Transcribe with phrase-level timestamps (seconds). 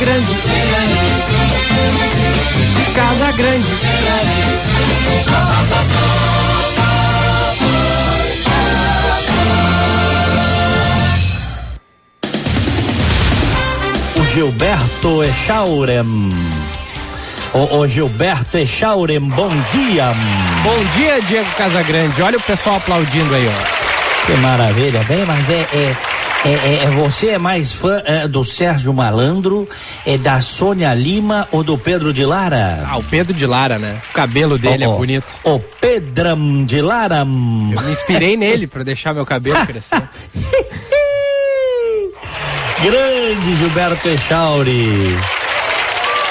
[0.00, 0.34] Grande.
[2.94, 3.66] Casa Grande.
[14.16, 16.00] O Gilberto Echaurem.
[17.52, 20.14] O, o Gilberto Echaurem, bom dia.
[20.62, 22.22] Bom dia, Diego Casagrande.
[22.22, 24.26] Olha o pessoal aplaudindo aí, ó.
[24.26, 25.96] Que maravilha, bem, mas é, é,
[26.48, 29.68] é, é você é mais fã é, do Sérgio Malandro,
[30.06, 32.86] é da Sônia Lima ou do Pedro de Lara?
[32.86, 34.00] Ah, o Pedro de Lara, né?
[34.10, 35.26] O cabelo dele Oh, é bonito.
[35.44, 37.18] O Pedram de Lara.
[37.20, 40.02] Eu me inspirei nele pra deixar meu cabelo crescer.
[42.82, 45.18] Grande Gilberto Echauri.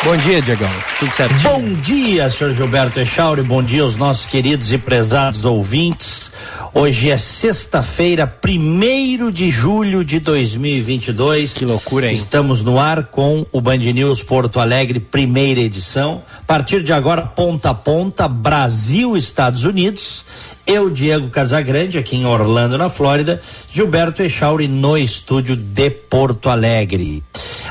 [0.02, 0.72] Bom dia, Diegão.
[0.98, 1.42] Tudo certinho?
[1.42, 3.44] Bom dia, senhor Gilberto Echauri.
[3.44, 6.32] Bom dia aos nossos queridos e prezados ouvintes.
[6.74, 11.58] Hoje é sexta-feira, primeiro de julho de 2022.
[11.58, 12.14] Que loucura, hein?
[12.14, 16.24] Estamos no ar com o Band News Porto Alegre, primeira edição.
[16.38, 20.24] A partir de agora, ponta a ponta, Brasil, Estados Unidos.
[20.66, 23.42] Eu, Diego Casagrande, aqui em Orlando, na Flórida.
[23.72, 27.24] Gilberto Echauri no estúdio de Porto Alegre.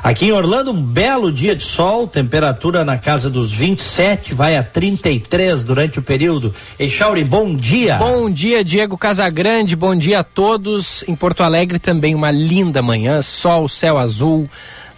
[0.03, 4.62] Aqui em Orlando, um belo dia de sol, temperatura na casa dos 27, vai a
[4.62, 6.55] 33 durante o período.
[6.79, 7.97] Echauri, bom dia.
[7.97, 9.77] Bom dia, Diego Casagrande.
[9.77, 11.05] Bom dia a todos.
[11.07, 14.49] Em Porto Alegre também uma linda manhã, sol, céu azul.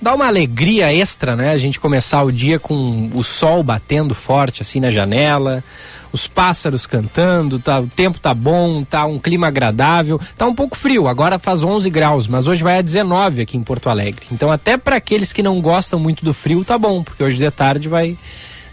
[0.01, 1.51] Dá uma alegria extra, né?
[1.51, 5.63] A gente começar o dia com o sol batendo forte assim na janela,
[6.13, 10.21] os pássaros cantando, tá, o tempo tá bom, tá um clima agradável.
[10.37, 13.63] Tá um pouco frio, agora faz 11 graus, mas hoje vai a 19 aqui em
[13.63, 14.27] Porto Alegre.
[14.31, 17.51] Então até para aqueles que não gostam muito do frio, tá bom, porque hoje de
[17.51, 18.17] tarde vai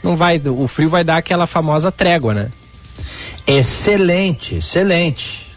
[0.03, 2.51] não vai, o frio vai dar aquela famosa trégua, né?
[3.45, 5.47] Excelente, excelente.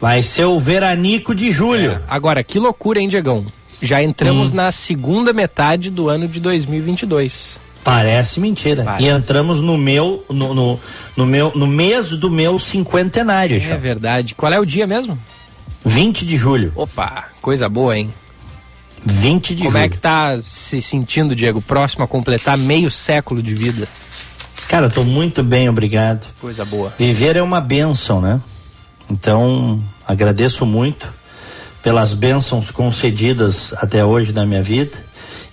[0.00, 2.00] Vai ser o veranico de julho.
[2.08, 3.46] Agora, que loucura, hein, Diegão?
[3.80, 7.60] Já entramos na segunda metade do ano de 2022.
[7.86, 8.82] Parece mentira.
[8.82, 9.04] Parece.
[9.04, 10.80] E entramos no meu, no, no,
[11.16, 13.78] no meu, no mês do meu cinquentenário, É Echauri.
[13.80, 14.34] verdade.
[14.34, 15.16] Qual é o dia mesmo?
[15.84, 16.72] 20 de julho.
[16.74, 18.12] Opa, coisa boa, hein?
[19.04, 19.84] 20 de Como julho.
[19.84, 23.86] é que tá se sentindo, Diego, próximo a completar meio século de vida?
[24.68, 26.26] Cara, eu tô muito bem, obrigado.
[26.40, 26.92] Coisa boa.
[26.98, 28.40] Viver é uma bênção, né?
[29.08, 31.08] Então, agradeço muito
[31.84, 34.98] pelas bênçãos concedidas até hoje na minha vida.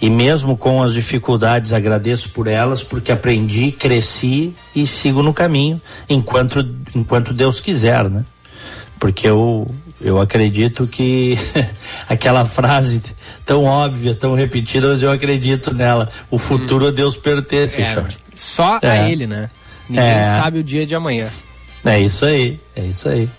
[0.01, 5.81] E mesmo com as dificuldades, agradeço por elas, porque aprendi, cresci e sigo no caminho
[6.09, 8.25] enquanto, enquanto Deus quiser, né?
[8.99, 9.69] Porque eu,
[10.01, 11.37] eu acredito que
[12.09, 13.01] aquela frase
[13.45, 16.09] tão óbvia, tão repetida, mas eu acredito nela.
[16.29, 18.17] O futuro a Deus pertence, É, Jorge.
[18.35, 19.11] só a É.
[19.11, 19.49] ele, né?
[19.89, 20.23] Ninguém É.
[20.41, 21.27] sabe o dia de amanhã.
[21.85, 23.29] É isso aí, é isso aí.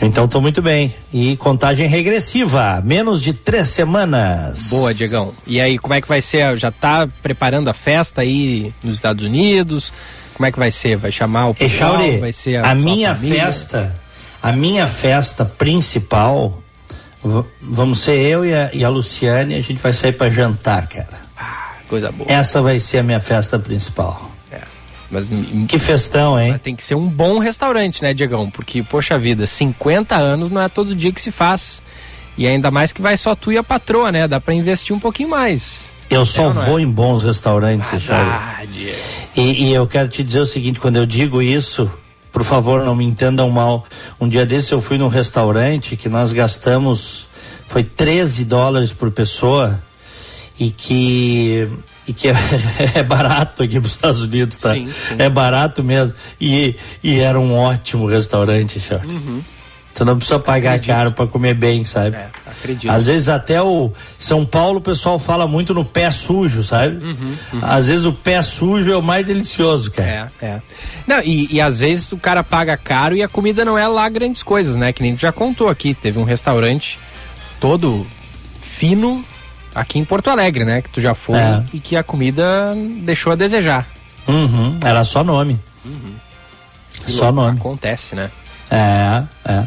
[0.00, 0.94] Então tô muito bem.
[1.12, 4.68] E contagem regressiva, menos de três semanas.
[4.68, 5.34] Boa, Diegão.
[5.46, 6.56] E aí, como é que vai ser?
[6.56, 9.92] Já tá preparando a festa aí nos Estados Unidos?
[10.34, 10.96] Como é que vai ser?
[10.96, 11.96] Vai chamar o pessoal?
[11.96, 13.44] Echauri, vai ser a, sua minha família?
[13.44, 14.00] festa,
[14.42, 16.62] a minha festa principal,
[17.60, 21.20] vamos ser eu e a, e a Luciane, a gente vai sair para jantar, cara.
[21.36, 22.30] Ah, coisa boa.
[22.32, 24.30] Essa vai ser a minha festa principal.
[25.10, 25.14] É.
[25.14, 25.30] Mas,
[25.68, 26.52] Que festão, hein?
[26.52, 28.48] mas tem que ser um bom restaurante, né, Diegão?
[28.50, 31.82] Porque, poxa vida, 50 anos não é todo dia que se faz.
[32.38, 34.26] E ainda mais que vai só tu e a patroa, né?
[34.26, 35.90] Dá pra investir um pouquinho mais.
[36.08, 36.66] Eu só ou não é?
[36.66, 38.10] vou em bons restaurantes.
[38.10, 38.98] Ah, Diego.
[39.36, 41.90] E, e eu quero te dizer o seguinte, quando eu digo isso,
[42.32, 43.84] por favor, não me entendam mal.
[44.20, 47.26] Um dia desse eu fui num restaurante que nós gastamos,
[47.66, 49.82] foi 13 dólares por pessoa
[50.58, 51.68] e que
[52.10, 52.34] e que é,
[52.98, 54.74] é barato aqui nos Estados Unidos, tá?
[54.74, 55.14] Sim, sim.
[55.16, 56.12] É barato mesmo.
[56.40, 59.16] E, e era um ótimo restaurante, Charles.
[59.94, 60.94] Tu não precisa pagar acredito.
[60.94, 62.16] caro para comer bem, sabe?
[62.16, 62.90] É, acredito.
[62.90, 67.04] Às vezes até o São Paulo o pessoal fala muito no pé sujo, sabe?
[67.04, 67.60] Uhum, uhum.
[67.62, 70.32] Às vezes o pé sujo é o mais delicioso, cara.
[70.40, 70.60] É, é.
[71.06, 74.08] Não, e, e às vezes o cara paga caro e a comida não é lá
[74.08, 74.92] grandes coisas, né?
[74.92, 75.92] Que nem tu já contou aqui.
[75.92, 76.98] Teve um restaurante
[77.60, 78.06] todo
[78.62, 79.24] fino
[79.74, 80.82] aqui em Porto Alegre, né?
[80.82, 81.62] Que tu já foi é.
[81.72, 83.86] e que a comida deixou a desejar.
[84.26, 85.58] Uhum, era só nome.
[85.84, 86.14] Uhum.
[87.06, 87.58] Só nome.
[87.58, 88.30] Acontece, né?
[88.70, 89.66] É, é, é.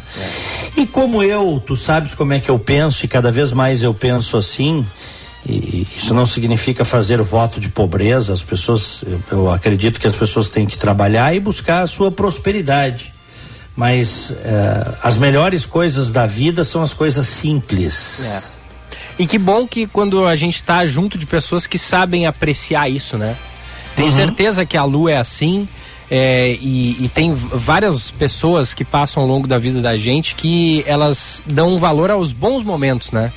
[0.77, 3.93] E como eu, tu sabes como é que eu penso, e cada vez mais eu
[3.93, 4.85] penso assim,
[5.45, 10.15] e isso não significa fazer voto de pobreza, as pessoas, eu, eu acredito que as
[10.15, 13.13] pessoas têm que trabalhar e buscar a sua prosperidade.
[13.75, 18.21] Mas é, as melhores coisas da vida são as coisas simples.
[18.23, 18.62] É.
[19.17, 23.17] E que bom que quando a gente está junto de pessoas que sabem apreciar isso,
[23.17, 23.35] né?
[23.95, 24.15] Tenho uhum.
[24.15, 25.67] certeza que a Lu é assim,
[26.09, 30.83] é, e, e, tem várias pessoas que passam ao longo da vida da gente que
[30.85, 33.31] elas dão valor aos bons momentos, né?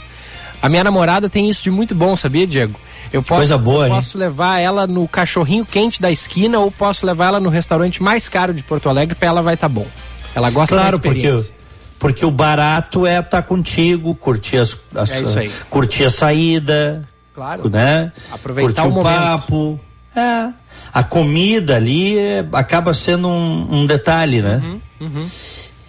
[0.60, 2.78] A minha namorada tem isso de muito bom, sabia, Diego?
[3.12, 7.06] Eu posso, Coisa boa, eu posso levar ela no cachorrinho quente da esquina ou posso
[7.06, 9.86] levar ela no restaurante mais caro de Porto Alegre para ela vai estar tá bom.
[10.34, 11.44] Ela gosta claro, da experiência.
[11.44, 11.55] porque
[11.98, 17.04] porque o barato é estar tá contigo, curtir as, as é curtir a saída,
[17.34, 18.12] claro, né?
[18.30, 19.80] Aproveitar curtir o, o papo.
[20.14, 20.52] É
[20.96, 24.62] a comida ali é, acaba sendo um, um detalhe, né?
[24.64, 25.28] Uhum, uhum.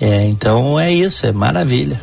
[0.01, 2.01] É, então é isso, é maravilha.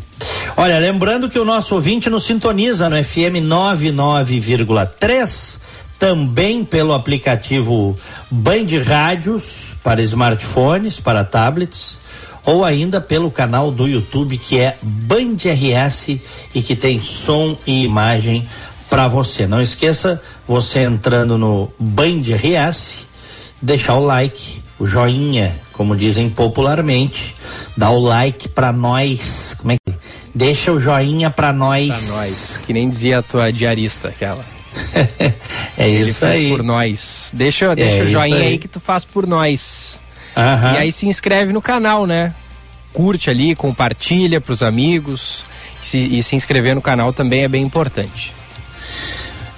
[0.57, 5.59] Olha, lembrando que o nosso ouvinte nos sintoniza no FM 99,3,
[5.99, 7.95] também pelo aplicativo
[8.31, 11.99] Band Rádios para smartphones, para tablets,
[12.45, 16.19] ou ainda pelo canal do YouTube que é Band RS
[16.55, 18.47] e que tem som e imagem
[18.89, 19.47] para você.
[19.47, 23.09] Não esqueça, você entrando no Band RS,
[23.61, 27.35] deixar o like, o joinha, como dizem popularmente,
[27.77, 29.57] dá o like para nós.
[29.59, 29.97] Como é que
[30.35, 31.89] deixa o joinha para nós?
[31.89, 34.41] Pra nós, que nem dizia a tua diarista aquela.
[35.77, 36.49] é Ele isso faz aí.
[36.51, 37.31] por nós.
[37.33, 38.47] Deixa, deixa é o joinha aí.
[38.49, 38.59] aí.
[38.59, 40.01] que tu faz por nós.
[40.37, 40.75] Uhum.
[40.75, 42.33] E aí se inscreve no canal, né?
[42.93, 45.45] Curte ali, compartilha pros amigos.
[45.83, 48.33] Se, e se inscrever no canal também é bem importante.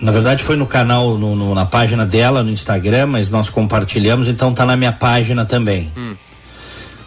[0.00, 4.26] na verdade foi no canal, no, no, na página dela, no Instagram, mas nós compartilhamos,
[4.26, 5.92] então tá na minha página também.
[5.96, 6.16] Hum.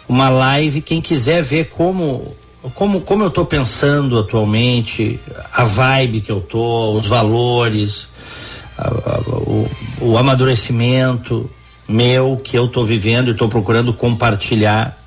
[0.08, 2.34] Uma live, quem quiser ver como
[2.74, 5.20] como, como eu tô pensando atualmente,
[5.52, 8.08] a vibe que eu tô, os valores,
[8.78, 9.70] a, a, o,
[10.00, 11.50] o amadurecimento
[11.88, 14.98] meu que eu tô vivendo e tô procurando compartilhar.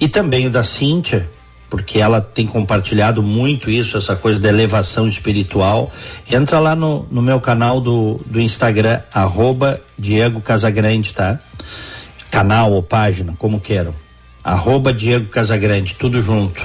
[0.00, 1.28] E também o da Cíntia,
[1.70, 5.92] porque ela tem compartilhado muito isso, essa coisa da elevação espiritual.
[6.30, 11.38] Entra lá no, no meu canal do, do Instagram, arroba Diego Casagrande, tá?
[12.30, 13.94] Canal ou página, como queiram.
[14.42, 16.62] Arroba Diego Casagrande, tudo junto.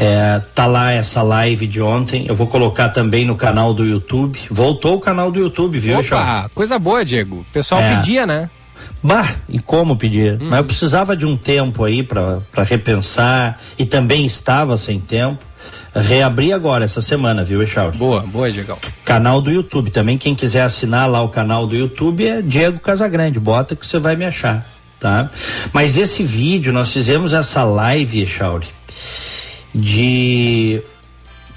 [0.00, 2.24] É, tá lá essa live de ontem.
[2.28, 4.38] Eu vou colocar também no canal do YouTube.
[4.48, 7.40] Voltou o canal do YouTube, viu, Opa, coisa boa, Diego.
[7.40, 7.96] O pessoal é.
[7.96, 8.48] pedia, né?
[9.02, 10.40] Bah, e como pedir?
[10.40, 10.50] Uhum.
[10.50, 15.44] Mas eu precisava de um tempo aí para repensar e também estava sem tempo.
[15.92, 17.98] Reabri agora essa semana, viu, Echauri?
[17.98, 18.78] Boa, boa, Diego.
[19.04, 19.90] Canal do YouTube.
[19.90, 23.40] Também quem quiser assinar lá o canal do YouTube é Diego Casagrande.
[23.40, 24.64] Bota que você vai me achar,
[25.00, 25.28] tá?
[25.72, 28.68] Mas esse vídeo, nós fizemos essa live, Echauri,
[29.78, 30.82] de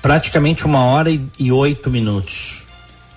[0.01, 1.09] praticamente uma hora
[1.39, 2.61] e, oito minutos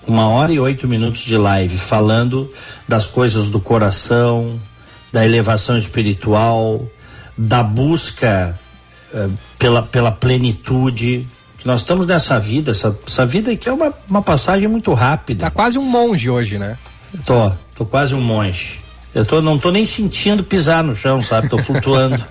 [0.06, 2.50] uma hora e oito minutos de live falando
[2.87, 4.61] das coisas do coração,
[5.11, 6.87] da elevação espiritual,
[7.38, 8.58] da busca
[9.14, 11.26] eh, pela, pela plenitude.
[11.64, 15.46] Nós estamos nessa vida, essa, essa vida que é uma, uma passagem muito rápida.
[15.46, 16.76] Tá quase um monge hoje, né?
[17.25, 18.83] Tô, tô quase um monge.
[19.14, 21.49] Eu tô, não tô nem sentindo pisar no chão, sabe?
[21.49, 22.23] Tô flutuando.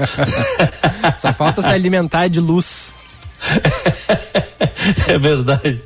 [1.17, 2.91] Só falta se alimentar de luz.
[5.07, 5.81] é verdade.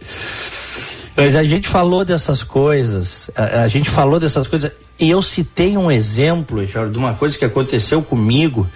[1.15, 5.75] Mas a gente falou dessas coisas, a, a, gente falou dessas coisas, e eu citei
[5.75, 8.67] um exemplo, Jorge, de uma coisa que aconteceu comigo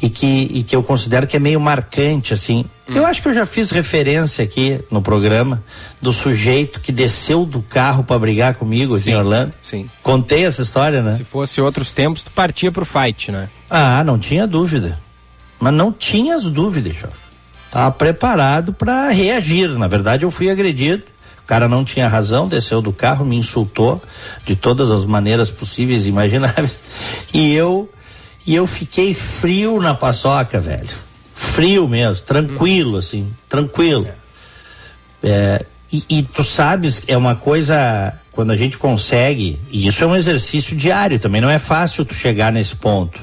[0.00, 2.64] e que, e que eu considero que é meio marcante, assim.
[2.88, 2.92] Hum.
[2.94, 5.62] Eu acho que eu já fiz referência aqui no programa
[6.00, 9.52] do sujeito que desceu do carro para brigar comigo aqui sim, em Orlando.
[9.62, 9.90] Sim.
[10.02, 11.14] Contei essa história, né?
[11.16, 13.48] Se fosse outros tempos, tu partia pro fight, né?
[13.68, 15.00] Ah, não tinha dúvida.
[15.58, 17.16] Mas não tinha as dúvidas, Jorge.
[17.66, 19.68] Estava preparado para reagir.
[19.70, 21.02] Na verdade, eu fui agredido.
[21.42, 24.02] O cara não tinha razão, desceu do carro, me insultou
[24.44, 26.78] de todas as maneiras possíveis e imagináveis.
[27.32, 27.90] E eu
[28.48, 30.88] e eu fiquei frio na paçoca, velho.
[31.34, 34.08] Frio mesmo, tranquilo, assim, tranquilo.
[35.22, 40.06] É, e, e, tu sabes, é uma coisa, quando a gente consegue, e isso é
[40.06, 43.20] um exercício diário, também não é fácil tu chegar nesse ponto.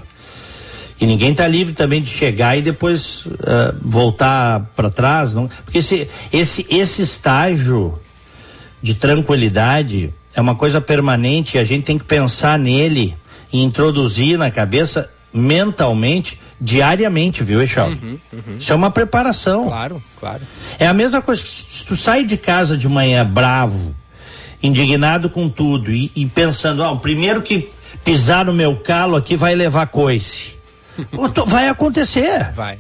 [1.02, 5.50] E ninguém está livre também de chegar e depois uh, voltar para trás, não?
[5.64, 8.00] Porque esse, esse, esse estágio
[8.80, 13.18] de tranquilidade é uma coisa permanente e a gente tem que pensar nele
[13.52, 17.90] e introduzir na cabeça mentalmente diariamente, viu, Eixal?
[17.90, 18.58] Uhum, uhum.
[18.58, 19.66] Isso é uma preparação.
[19.66, 20.42] Claro, claro.
[20.80, 23.94] É a mesma coisa que se tu sai de casa de manhã bravo,
[24.64, 27.70] indignado com tudo e, e pensando, ó, o primeiro que
[28.04, 30.56] pisar no meu calo aqui vai levar coice.
[31.48, 32.52] vai acontecer.
[32.54, 32.80] Vai.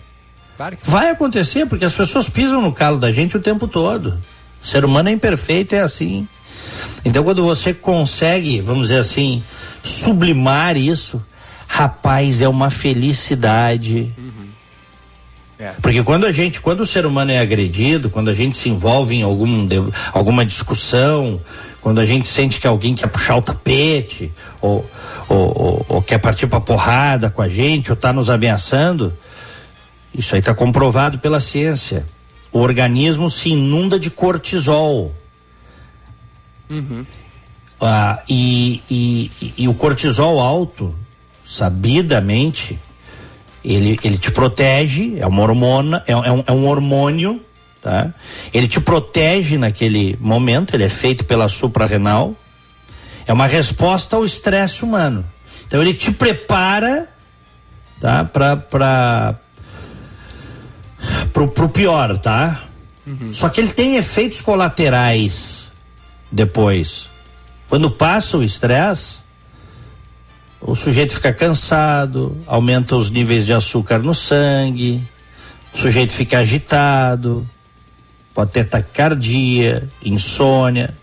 [0.56, 4.18] Claro que vai acontecer, porque as pessoas pisam no calo da gente o tempo todo.
[4.64, 6.26] O ser humano é imperfeito, é assim.
[7.04, 9.44] Então, quando você consegue, vamos dizer assim,
[9.84, 11.22] sublimar isso,
[11.76, 14.14] rapaz, é uma felicidade.
[14.18, 14.48] Uhum.
[15.60, 15.74] É.
[15.82, 19.14] Porque quando a gente, quando o ser humano é agredido, quando a gente se envolve
[19.14, 19.68] em algum,
[20.14, 21.42] alguma discussão,
[21.82, 24.90] quando a gente sente que alguém quer puxar o tapete, ou,
[25.28, 29.14] ou, ou, ou quer partir pra porrada com a gente, ou tá nos ameaçando,
[30.18, 32.06] isso aí está comprovado pela ciência.
[32.54, 35.14] O organismo se inunda de cortisol.
[36.70, 37.06] Uhum.
[37.82, 40.96] Ah, e, e, e, o cortisol alto
[41.56, 42.80] sabidamente,
[43.64, 47.42] ele, ele te protege, é uma hormona, é, é, um, é um hormônio,
[47.82, 48.14] tá?
[48.54, 52.36] Ele te protege naquele momento, ele é feito pela suprarrenal,
[53.26, 55.26] é uma resposta ao estresse humano.
[55.66, 57.10] Então ele te prepara,
[58.00, 58.24] tá?
[58.26, 59.36] Para para
[61.32, 62.64] pro, pro pior, tá?
[63.08, 63.32] Uhum.
[63.32, 65.72] Só que ele tem efeitos colaterais
[66.32, 67.10] depois.
[67.68, 69.25] Quando passa o estresse,
[70.68, 75.00] o sujeito fica cansado, aumenta os níveis de açúcar no sangue,
[75.72, 77.48] o sujeito fica agitado,
[78.34, 80.96] pode ter taquicardia, insônia.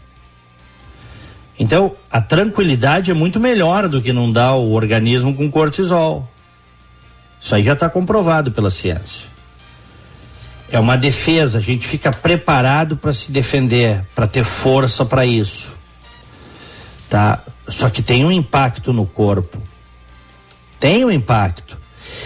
[1.56, 6.28] Então, a tranquilidade é muito melhor do que não dar o organismo com cortisol.
[7.40, 9.28] Isso aí já está comprovado pela ciência.
[10.72, 15.72] É uma defesa, a gente fica preparado para se defender, para ter força para isso.
[17.12, 17.40] Tá?
[17.68, 19.60] Só que tem um impacto no corpo.
[20.80, 21.76] Tem um impacto.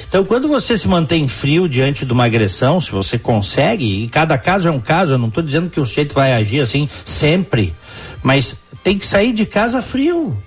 [0.06, 4.38] Então, quando você se mantém frio diante de uma agressão, se você consegue, e cada
[4.38, 7.74] caso é um caso, eu não estou dizendo que o sujeito vai agir assim sempre,
[8.22, 10.40] mas tem que sair de casa frio.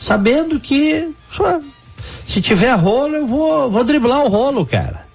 [0.00, 1.08] Sabendo que
[2.26, 5.06] se tiver rolo, eu vou, vou driblar o rolo, cara.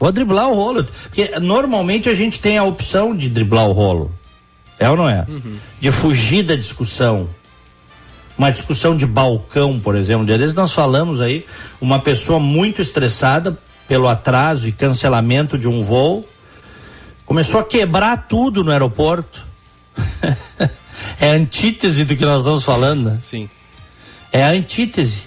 [0.00, 0.86] Vou driblar o rolo.
[1.02, 4.17] Porque normalmente a gente tem a opção de driblar o rolo.
[4.78, 5.26] É ou não é?
[5.28, 5.58] Uhum.
[5.80, 7.28] De fugir da discussão
[8.38, 10.24] uma discussão de balcão, por exemplo.
[10.24, 11.44] De vezes nós falamos aí,
[11.80, 13.58] uma pessoa muito estressada
[13.88, 16.26] pelo atraso e cancelamento de um voo,
[17.26, 19.44] começou a quebrar tudo no aeroporto.
[21.18, 23.18] é a antítese do que nós estamos falando, né?
[23.22, 23.50] Sim.
[24.30, 25.24] É a antítese.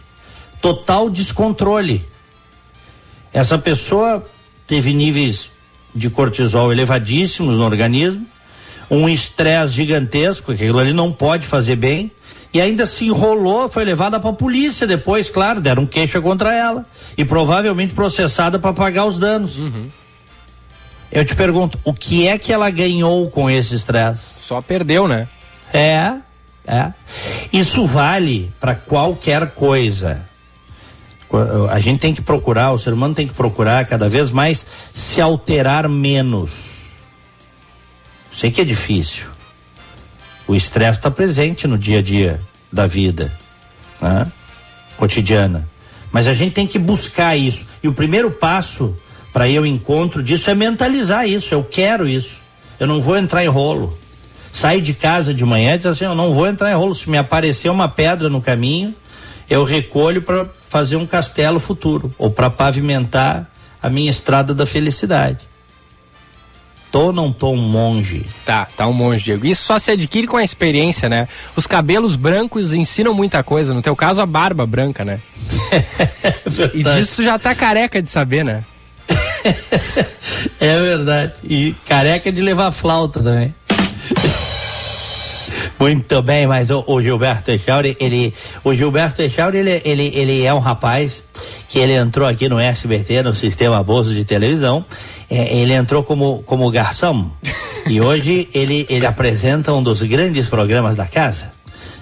[0.62, 2.08] Total descontrole.
[3.34, 4.26] Essa pessoa
[4.66, 5.52] teve níveis
[5.94, 8.26] de cortisol elevadíssimos no organismo,
[8.92, 12.12] um estresse gigantesco, que aquilo ali não pode fazer bem,
[12.54, 16.86] e ainda se enrolou, foi levada para a polícia depois, claro, deram queixa contra ela
[17.18, 19.58] e provavelmente processada para pagar os danos.
[19.58, 19.88] Uhum.
[21.10, 24.36] Eu te pergunto, o que é que ela ganhou com esse estresse?
[24.40, 25.30] Só perdeu, né?
[25.74, 26.16] É,
[26.68, 26.92] é.
[27.54, 30.26] Isso vale para qualquer coisa.
[31.70, 35.22] A gente tem que procurar, o ser humano tem que procurar cada vez mais se
[35.22, 36.81] alterar menos.
[38.32, 39.28] Sei que é difícil.
[40.48, 43.32] O estresse está presente no dia a dia da vida,
[44.02, 44.32] né?
[44.98, 45.68] cotidiana.
[46.12, 47.66] Mas a gente tem que buscar isso.
[47.82, 48.96] E o primeiro passo
[49.32, 51.54] para ir ao encontro disso é mentalizar isso.
[51.54, 52.40] Eu quero isso.
[52.80, 53.98] Eu não vou entrar em rolo.
[54.52, 56.94] Sai de casa de manhã e diz assim: Eu não vou entrar em rolo.
[56.94, 58.94] Se me aparecer uma pedra no caminho,
[59.50, 63.50] eu recolho para fazer um castelo futuro ou para pavimentar
[63.82, 65.51] a minha estrada da felicidade.
[66.92, 68.26] Tô ou não tô um monge?
[68.46, 69.46] Tá, tá um monge, Diego.
[69.46, 71.28] Isso só se adquire com a experiência, né?
[71.56, 73.74] Os cabelos brancos ensinam muita coisa.
[73.74, 75.22] No teu caso, a barba branca, né?
[75.72, 78.64] é e disso tu já tá careca de saber, né?
[80.60, 81.34] é verdade.
[81.44, 83.56] E careca de levar flauta também.
[85.82, 88.32] Muito bem, mas o, o Gilberto Echauri, ele,
[88.64, 91.24] o Gilberto Echauri, ele, ele, ele é um rapaz
[91.68, 94.86] que ele entrou aqui no SBT, no Sistema Bolsa de Televisão.
[95.28, 97.32] É, ele entrou como, como garçom.
[97.88, 101.52] e hoje ele, ele apresenta um dos grandes programas da casa,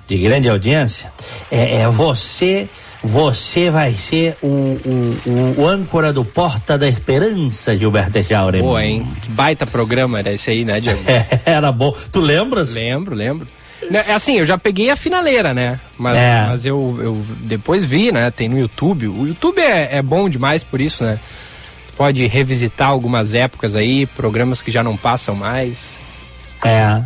[0.05, 1.13] de grande audiência.
[1.49, 2.67] É, é você
[3.01, 8.59] você vai ser o, o, o, âncora do Porta da Esperança, Gilberto Echauri.
[8.59, 9.07] Boa, hein?
[9.21, 10.99] Que baita programa era esse aí, né, Diego?
[11.45, 11.95] Era bom.
[12.11, 12.73] Tu lembras?
[12.73, 13.47] Lembro, lembro.
[13.89, 15.79] Né, é assim, eu já peguei a finaleira, né?
[15.97, 16.45] Mas, é.
[16.47, 18.29] mas eu, eu depois vi, né?
[18.31, 19.07] Tem no YouTube.
[19.07, 21.19] O YouTube é, é bom demais por isso, né?
[21.95, 25.89] Pode revisitar algumas épocas aí, programas que já não passam mais.
[26.63, 27.03] É.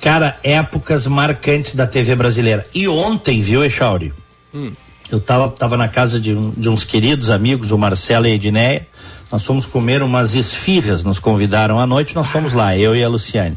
[0.00, 2.66] Cara, épocas marcantes da TV brasileira.
[2.74, 4.12] E ontem, viu, Echauri?
[4.54, 4.72] Hum.
[5.10, 8.34] Eu tava, tava na casa de, um, de uns queridos amigos, o Marcelo e a
[8.34, 8.86] Edneia.
[9.30, 13.08] Nós fomos comer umas esfirras, nos convidaram à noite, nós fomos lá, eu e a
[13.08, 13.56] Luciane.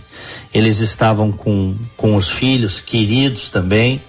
[0.54, 4.02] Eles estavam com, com os filhos, queridos também,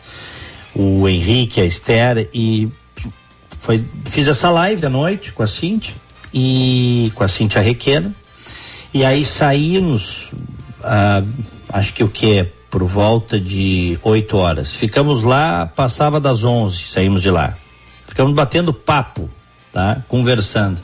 [0.75, 2.69] o Henrique, a Esther, e
[3.61, 5.95] foi, fiz essa live à noite com a Cintia,
[6.35, 8.13] e com a Cintia Requena,
[8.93, 10.33] e aí saímos,
[10.83, 11.23] ah,
[11.69, 12.51] acho que o que?
[12.73, 14.73] por volta de 8 horas.
[14.73, 17.55] Ficamos lá, passava das 11, saímos de lá.
[18.09, 19.29] Ficamos batendo papo,
[19.71, 20.03] tá?
[20.09, 20.81] Conversando.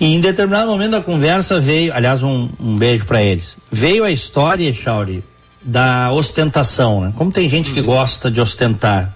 [0.00, 3.58] E em determinado momento da conversa veio, aliás, um, um beijo para eles.
[3.70, 5.22] Veio a história, Chauri,
[5.62, 7.12] da ostentação, né?
[7.14, 7.86] Como tem gente que uhum.
[7.86, 9.14] gosta de ostentar.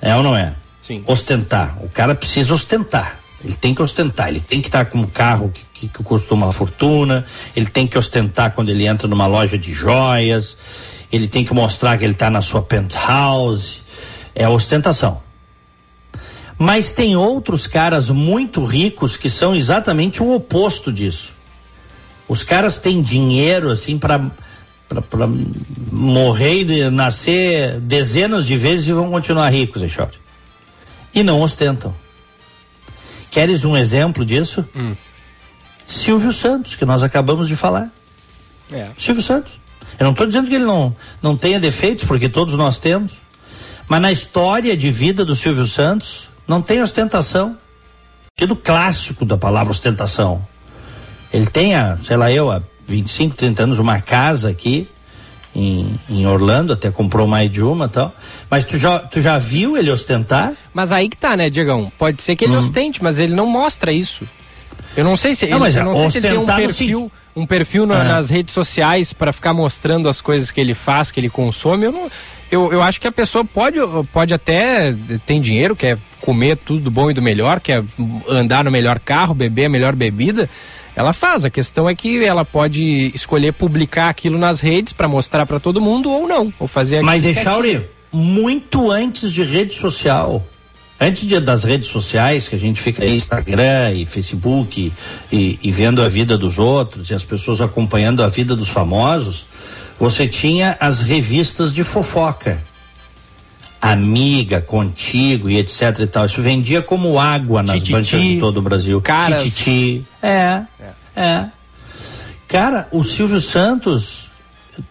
[0.00, 0.54] É ou não é?
[0.80, 1.02] Sim.
[1.06, 1.76] Ostentar.
[1.82, 3.20] O cara precisa ostentar.
[3.44, 6.34] Ele tem que ostentar, ele tem que estar com um carro que, que, que custa
[6.34, 10.56] uma fortuna, ele tem que ostentar quando ele entra numa loja de joias,
[11.12, 13.82] ele tem que mostrar que ele está na sua penthouse.
[14.34, 15.20] É ostentação.
[16.58, 21.32] Mas tem outros caras muito ricos que são exatamente o oposto disso.
[22.28, 24.30] Os caras têm dinheiro assim para
[24.88, 25.28] para
[25.92, 30.08] morrer e nascer dezenas de vezes e vão continuar ricos, Eixor.
[31.14, 31.94] E não ostentam.
[33.30, 34.66] Queres um exemplo disso?
[34.74, 34.96] Hum.
[35.86, 37.90] Silvio Santos, que nós acabamos de falar.
[38.72, 38.88] É.
[38.96, 39.52] Silvio Santos.
[39.98, 43.12] Eu não estou dizendo que ele não, não tenha defeitos, porque todos nós temos.
[43.86, 47.56] Mas na história de vida do Silvio Santos, não tem ostentação.
[48.38, 50.44] Sentido clássico da palavra ostentação.
[51.32, 54.88] Ele tem, a, sei lá, eu, há 25, 30 anos, uma casa aqui
[55.54, 58.14] em, em Orlando, até comprou mais de uma e tal.
[58.48, 60.54] Mas tu já, tu já viu ele ostentar?
[60.72, 61.92] Mas aí que tá, né, Diegão?
[61.98, 62.58] Pode ser que ele hum.
[62.58, 64.26] ostente, mas ele não mostra isso.
[64.96, 67.86] Eu não sei se, não, ele, não sei se ele tem um perfil, um perfil
[67.86, 68.08] na, é.
[68.08, 71.84] nas redes sociais para ficar mostrando as coisas que ele faz, que ele consome.
[71.86, 72.10] Eu, não,
[72.50, 73.78] eu, eu acho que a pessoa pode,
[74.12, 74.94] pode até
[75.26, 77.82] tem dinheiro, quer comer tudo do bom e do melhor, quer
[78.28, 80.48] andar no melhor carro, beber a melhor bebida
[80.98, 81.44] ela faz.
[81.44, 85.80] A questão é que ela pode escolher publicar aquilo nas redes para mostrar para todo
[85.80, 87.56] mundo ou não, ou fazer Mas deixar
[88.12, 90.44] muito antes de rede social.
[91.00, 94.92] Antes de, das redes sociais, que a gente fica aí, Instagram e Facebook
[95.30, 99.46] e, e vendo a vida dos outros e as pessoas acompanhando a vida dos famosos,
[99.98, 102.62] você tinha as revistas de fofoca.
[103.80, 106.26] Amiga, contigo e etc e tal.
[106.26, 109.00] Isso vendia como água nas Tititi, bancas de todo o Brasil.
[109.00, 109.42] Caras.
[109.42, 110.04] Tititi.
[110.22, 111.48] É, é, é.
[112.48, 114.28] Cara, o Silvio Santos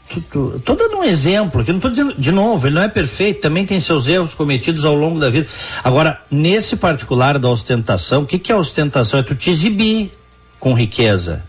[0.09, 3.65] Estou dando um exemplo, que não estou dizendo, de novo, ele não é perfeito, também
[3.65, 5.47] tem seus erros cometidos ao longo da vida.
[5.83, 9.19] Agora, nesse particular da ostentação, o que, que é ostentação?
[9.19, 10.11] É tu te exibir
[10.59, 11.43] com riqueza.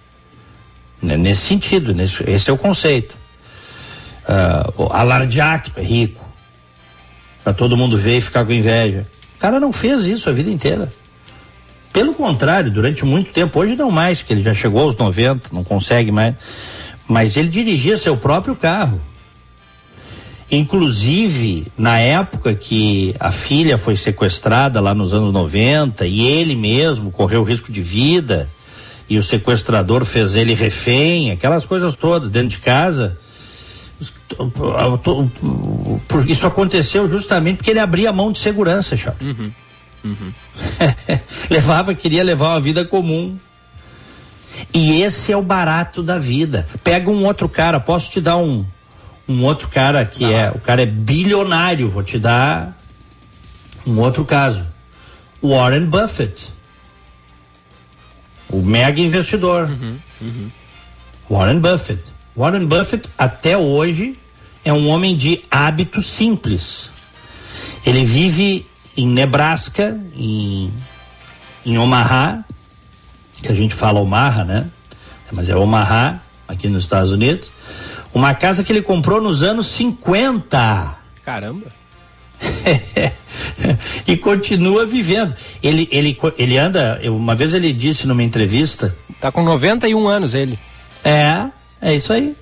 [1.03, 3.17] Né, nesse sentido, nesse, esse é o conceito.
[4.29, 6.25] Uh, alardear que é rico.
[7.43, 9.07] Pra todo mundo ver e ficar com inveja.
[9.37, 10.93] O cara não fez isso a vida inteira.
[11.93, 15.65] Pelo contrário, durante muito tempo, hoje não mais, que ele já chegou aos 90, não
[15.65, 16.35] consegue mais
[17.09, 19.01] mas ele dirigia seu próprio carro.
[20.51, 27.11] Inclusive, na época que a filha foi sequestrada lá nos anos 90 e ele mesmo
[27.11, 28.49] correu risco de vida
[29.09, 33.19] e o sequestrador fez ele refém, aquelas coisas todas dentro de casa.
[36.27, 39.23] Isso aconteceu justamente porque ele abria a mão de segurança, Chato.
[39.25, 39.53] Uhum.
[40.05, 40.33] Uhum.
[41.51, 43.37] Levava, queria levar uma vida comum.
[44.73, 46.67] E esse é o barato da vida.
[46.83, 48.65] Pega um outro cara, posso te dar um
[49.29, 50.33] um outro cara que Não.
[50.33, 52.77] é, o cara é bilionário, vou te dar
[53.87, 54.67] um outro caso.
[55.43, 56.51] Warren Buffett.
[58.49, 59.69] O mega investidor.
[59.69, 60.49] Uhum, uhum.
[61.31, 62.03] Warren Buffett.
[62.39, 64.17] Warren Buffett até hoje
[64.65, 66.89] é um homem de hábitos simples.
[67.85, 68.65] Ele vive
[68.97, 70.73] em Nebraska, em,
[71.67, 72.45] em Omaha,
[73.43, 74.67] que a gente fala Omaha, né?
[75.33, 77.51] Mas é Omaha, aqui nos Estados Unidos.
[78.15, 80.97] Uma casa que ele comprou nos anos 50.
[81.25, 81.67] Caramba.
[84.07, 85.35] e continua vivendo.
[85.61, 88.97] Ele, ele, ele anda, uma vez ele disse numa entrevista.
[89.21, 90.57] Tá com 91 anos ele.
[91.05, 92.37] É, é isso aí.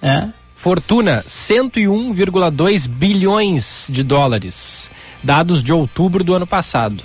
[0.00, 0.28] É.
[0.56, 4.90] Fortuna, 101,2 bilhões de dólares.
[5.22, 7.02] Dados de outubro do ano passado.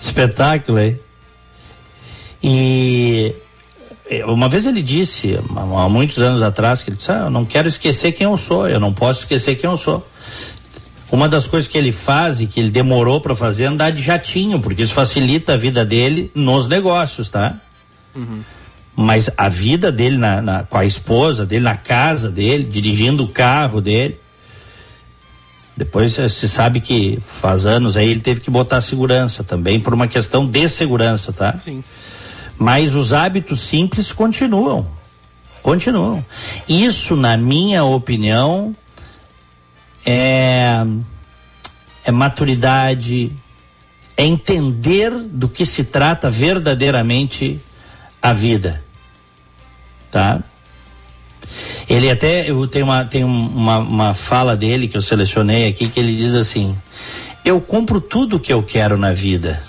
[0.00, 0.98] Espetáculo, hein?
[2.42, 3.34] E
[4.08, 7.44] é, uma vez ele disse, há muitos anos atrás, que ele disse: ah, Eu não
[7.44, 10.06] quero esquecer quem eu sou, eu não posso esquecer quem eu sou.
[11.10, 14.02] Uma das coisas que ele faz e que ele demorou para fazer é andar de
[14.02, 17.56] jatinho, porque isso facilita a vida dele nos negócios, tá?
[18.14, 18.42] Uhum.
[18.96, 23.28] Mas a vida dele na, na, com a esposa dele, na casa dele, dirigindo o
[23.28, 24.18] carro dele.
[25.76, 30.08] Depois se sabe que faz anos aí ele teve que botar segurança também, por uma
[30.08, 31.58] questão de segurança, tá?
[31.62, 31.84] Sim.
[32.58, 34.90] Mas os hábitos simples continuam.
[35.62, 36.24] Continuam.
[36.66, 38.72] Isso, na minha opinião,
[40.06, 40.82] é,
[42.04, 43.32] é maturidade,
[44.16, 47.60] é entender do que se trata verdadeiramente
[48.22, 48.85] a vida.
[50.10, 50.42] Tá?
[51.88, 56.00] Ele até, eu tenho, uma, tenho uma, uma fala dele que eu selecionei aqui, que
[56.00, 56.76] ele diz assim:
[57.44, 59.62] Eu compro tudo que eu quero na vida.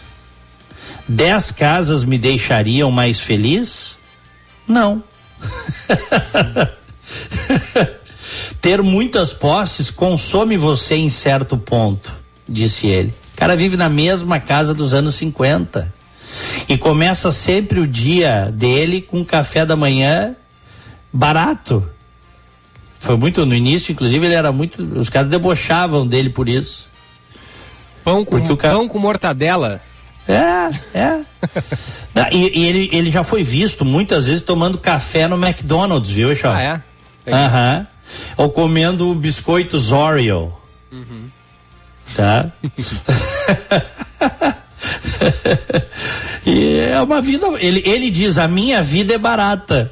[1.08, 3.96] Dez casas me deixariam mais feliz?
[4.68, 5.04] Não.
[8.60, 12.14] Ter muitas posses consome você em certo ponto,
[12.48, 13.14] disse ele.
[13.34, 15.97] O cara vive na mesma casa dos anos 50
[16.68, 20.36] e começa sempre o dia dele com café da manhã
[21.12, 21.88] barato.
[23.00, 26.88] Foi muito no início, inclusive ele era muito, os caras debochavam dele por isso.
[28.04, 28.74] Pão com, Porque o cara...
[28.74, 29.82] pão com mortadela.
[30.28, 31.22] É, é.
[32.34, 36.56] e, e ele, ele já foi visto muitas vezes tomando café no McDonald's, viu, Chá?
[36.56, 36.82] Ah, é?
[37.34, 37.80] Aham.
[37.80, 37.86] Uhum.
[38.38, 40.54] Ou comendo biscoitos Oreo.
[40.92, 41.28] Uhum.
[42.16, 42.52] Tá?
[46.46, 47.48] e é uma vida.
[47.60, 49.92] Ele, ele diz: a minha vida é barata.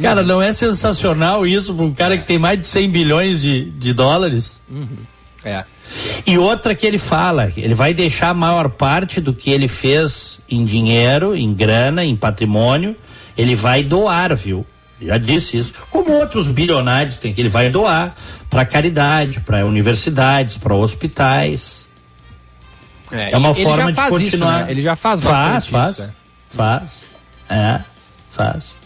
[0.00, 3.70] Cara, não é sensacional isso para um cara que tem mais de 100 bilhões de,
[3.70, 4.60] de dólares?
[4.70, 4.98] Uhum.
[5.42, 5.64] É.
[6.26, 10.40] E outra que ele fala, ele vai deixar a maior parte do que ele fez
[10.48, 12.96] em dinheiro, em grana, em patrimônio,
[13.38, 14.66] ele vai doar, viu?
[15.00, 15.72] Já disse isso.
[15.90, 18.14] Como outros bilionários tem que ele vai doar
[18.50, 21.85] para caridade, para universidades, para hospitais.
[23.10, 24.22] É, é uma forma de continuar.
[24.22, 24.66] Isso, né?
[24.68, 26.10] Ele já faz faz, faz, isso, é.
[26.50, 27.02] faz,
[27.48, 27.80] é,
[28.30, 28.76] faz.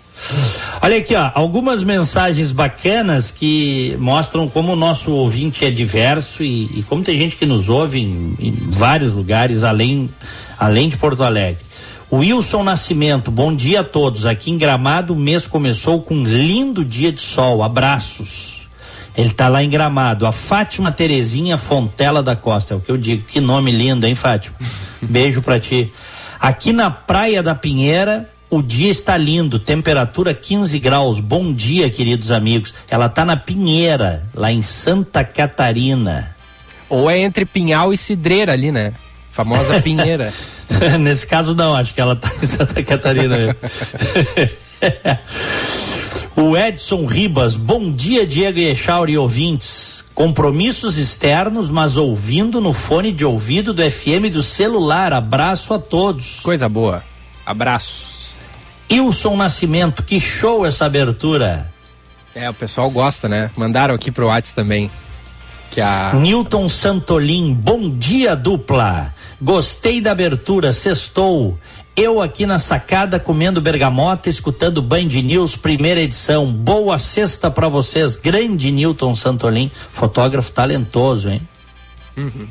[0.83, 6.65] Olha aqui, ó, algumas mensagens bacanas que mostram como o nosso ouvinte é diverso e,
[6.79, 10.11] e como tem gente que nos ouve em, em vários lugares além,
[10.59, 11.65] além de Porto Alegre.
[12.13, 14.27] Wilson Nascimento, bom dia a todos.
[14.27, 17.63] Aqui em Gramado o mês começou com um lindo dia de sol.
[17.63, 18.60] Abraços.
[19.17, 20.27] Ele está lá em Gramado.
[20.27, 23.25] A Fátima Terezinha Fontela da Costa, é o que eu digo.
[23.27, 24.57] Que nome lindo, hein, Fátima?
[25.03, 25.93] Beijo para ti.
[26.39, 31.21] Aqui na Praia da Pinheira, o dia está lindo, temperatura 15 graus.
[31.21, 32.75] Bom dia, queridos amigos.
[32.89, 36.35] Ela está na Pinheira, lá em Santa Catarina.
[36.89, 38.93] Ou é entre Pinhal e Cidreira ali, né?
[39.31, 40.33] Famosa Pinheira.
[40.99, 43.37] Nesse caso não, acho que ela está em Santa Catarina.
[46.37, 50.05] o Edson Ribas, bom dia Diego e Echauri ouvintes.
[50.15, 55.13] Compromissos externos, mas ouvindo no fone de ouvido do FM do celular.
[55.13, 56.41] Abraço a todos.
[56.41, 57.03] Coisa boa.
[57.45, 58.35] Abraços.
[58.91, 61.71] Wilson Nascimento, que show essa abertura.
[62.35, 63.51] É, o pessoal gosta, né?
[63.57, 64.91] Mandaram aqui pro WhatsApp também.
[65.71, 66.13] Que a...
[66.15, 69.15] Newton Santolin, bom dia dupla.
[69.41, 71.59] Gostei da abertura, sextou.
[72.03, 76.51] Eu aqui na sacada comendo bergamota, escutando Band News, primeira edição.
[76.51, 78.17] Boa sexta para vocês.
[78.17, 81.43] Grande Newton Santolin, fotógrafo talentoso, hein?
[82.17, 82.49] Uhum.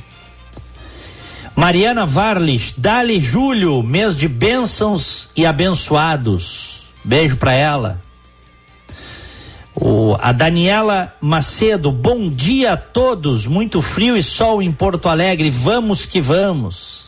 [1.55, 6.83] Mariana Varlich, Dali Júlio, mês de bênçãos e abençoados.
[7.03, 7.99] Beijo para ela.
[9.73, 13.47] O, a Daniela Macedo, bom dia a todos.
[13.47, 15.49] Muito frio e sol em Porto Alegre.
[15.49, 16.98] Vamos que vamos.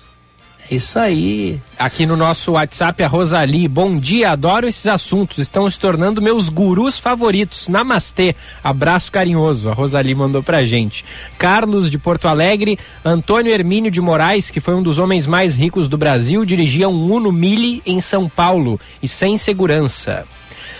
[0.71, 1.60] Isso aí.
[1.77, 3.67] Aqui no nosso WhatsApp, a Rosali.
[3.67, 5.38] Bom dia, adoro esses assuntos.
[5.38, 7.67] Estão se tornando meus gurus favoritos.
[7.67, 8.34] Namastê.
[8.63, 9.69] Abraço carinhoso.
[9.69, 11.03] A Rosali mandou pra gente.
[11.38, 12.79] Carlos de Porto Alegre.
[13.03, 17.12] Antônio Hermínio de Moraes, que foi um dos homens mais ricos do Brasil, dirigia um
[17.12, 20.23] Uno Mille em São Paulo e sem segurança.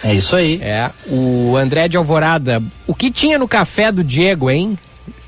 [0.02, 0.58] É isso aí.
[0.64, 0.90] É.
[1.08, 2.64] O André de Alvorada.
[2.88, 4.80] O que tinha no café do Diego, hein?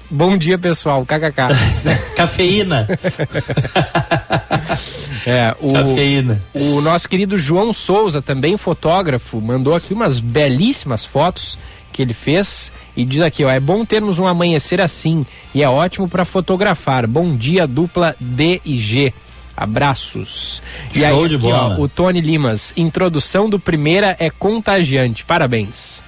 [0.10, 1.04] Bom dia, pessoal.
[1.06, 1.50] KKK.
[2.16, 2.88] Cafeína.
[5.28, 6.42] é, o, Cafeína.
[6.54, 11.58] O nosso querido João Souza, também fotógrafo, mandou aqui umas belíssimas fotos
[11.92, 15.70] que ele fez E diz aqui, ó, é bom termos um amanhecer assim e é
[15.70, 17.08] ótimo para fotografar.
[17.08, 19.14] Bom dia, dupla D e G.
[19.56, 20.62] Abraços.
[20.96, 21.76] E Show aí, de aqui, bola.
[21.78, 25.24] Ó, o Tony Limas, introdução do primeira é contagiante.
[25.24, 26.02] Parabéns.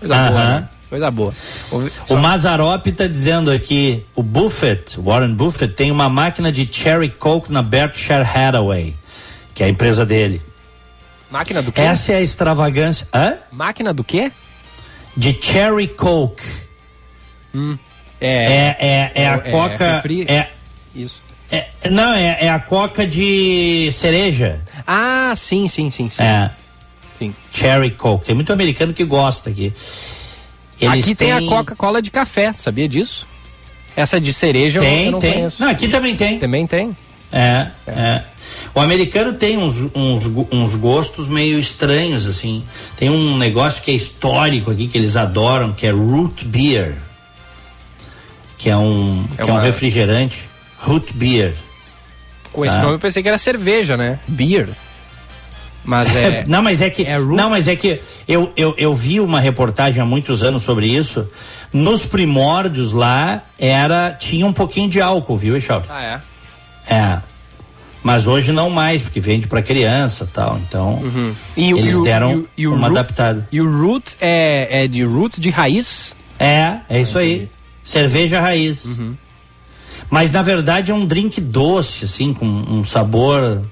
[0.00, 0.68] Coisa boa, né?
[0.92, 1.32] Coisa boa.
[1.70, 7.08] O só- Mazarop está dizendo aqui, o Buffett, Warren Buffett, tem uma máquina de Cherry
[7.08, 8.94] Coke na Berkshire Hathaway,
[9.54, 10.42] que é a empresa dele.
[11.30, 11.80] Máquina do quê?
[11.80, 13.08] Essa é a extravagância.
[13.10, 13.38] Hã?
[13.50, 14.30] Máquina do quê?
[15.16, 16.44] De Cherry Coke.
[18.20, 19.94] É, É, é, é a é coca.
[19.96, 20.50] refri- É,
[20.94, 21.22] isso.
[21.50, 24.60] é- não, é, é a coca de cereja.
[24.86, 26.22] Ah, sim, sim, sim, sim.
[26.22, 26.50] É.
[27.18, 27.34] sim.
[27.50, 28.26] Cherry Coke.
[28.26, 29.72] Tem muito americano que gosta aqui.
[30.86, 33.26] Eles Aqui tem a Coca-Cola de café, sabia disso?
[33.96, 35.32] Essa de cereja não- eu Tem, não tem.
[35.34, 35.62] conheço.
[35.62, 36.38] Não, aqui também tem.
[36.38, 36.96] Também tem?
[37.30, 38.22] É, é.
[38.74, 42.62] O americano tem uns, uns, uns gostos meio estranhos, assim.
[42.96, 46.96] Tem um negócio que é histórico aqui, que eles adoram, que é root beer.
[48.58, 50.48] Que é um, É que é um uma- refrigerante.
[50.78, 51.54] Root beer.
[52.52, 52.82] Com esse Ah.
[52.82, 54.18] nome eu pensei que era cerveja, né?
[54.28, 54.68] Beer.
[55.84, 56.44] Mas é.
[56.46, 57.02] não, mas é que.
[57.04, 60.86] é não, mas é que eu, eu, eu vi uma reportagem há muitos anos sobre
[60.86, 61.26] isso.
[61.72, 64.12] Nos primórdios lá era.
[64.12, 65.86] tinha um pouquinho de álcool, viu, Echauri?
[65.88, 66.20] Ah,
[66.88, 66.94] é.
[66.94, 67.18] É.
[68.02, 70.58] Mas hoje não mais, porque vende pra criança tal.
[70.58, 71.32] Então, Uhum.
[71.56, 73.48] E eles e deram e e uma root- adaptada.
[73.50, 76.14] E o root é, é de root de raiz?
[76.38, 77.48] É, é isso aí.
[77.84, 78.84] Cerveja raiz.
[78.84, 79.16] Uhum.
[80.10, 83.62] Mas na verdade é um drink doce, assim, com um sabor.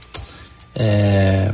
[0.74, 1.50] É,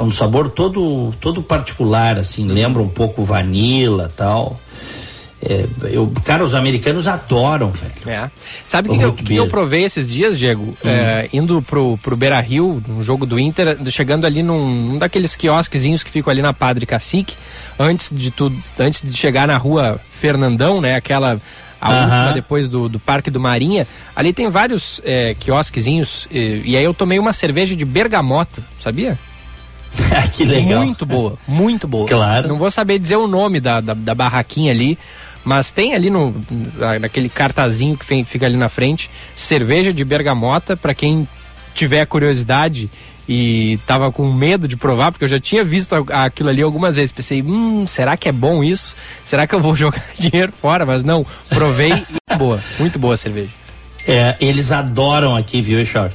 [0.00, 4.60] um, sabor todo todo particular, assim, lembra um pouco vanila tal.
[5.42, 7.92] É, eu, cara, os americanos adoram, velho.
[8.06, 8.30] É.
[8.68, 10.76] Sabe o que, que eu- que eu provei esses dias, Diego?
[10.84, 15.34] É, indo pro, pro Beira Rio, no jogo do Inter, chegando ali num, num daqueles
[15.36, 17.36] quiosquezinhos que ficam ali na Padre Cacique,
[17.78, 20.94] antes de tudo, antes de chegar na rua Fernandão, né?
[20.94, 21.40] Aquela.
[21.80, 26.76] A última depois do, do Parque do Marinha, ali tem vários é, quiosquezinhos, e, e
[26.76, 29.18] aí eu tomei uma cerveja de bergamota, sabia?
[30.32, 30.84] que legal.
[30.84, 32.06] Muito boa, muito boa.
[32.06, 32.48] Claro.
[32.48, 34.98] Não vou saber dizer o nome da, da, da barraquinha ali,
[35.44, 36.34] mas tem ali no
[36.76, 41.26] na- naquele cartazinho que fica ali na frente, cerveja de bergamota para quem
[41.74, 42.90] tiver curiosidade
[43.32, 47.12] e tava com medo de provar, porque eu já tinha visto aquilo ali algumas vezes.
[47.12, 48.96] Pensei, hum, será que é bom isso?
[49.24, 50.84] Será que eu vou jogar dinheiro fora?
[50.84, 53.52] Mas não, provei e boa, muito boa a cerveja.
[54.04, 56.10] É, eles adoram aqui, viu, Echor?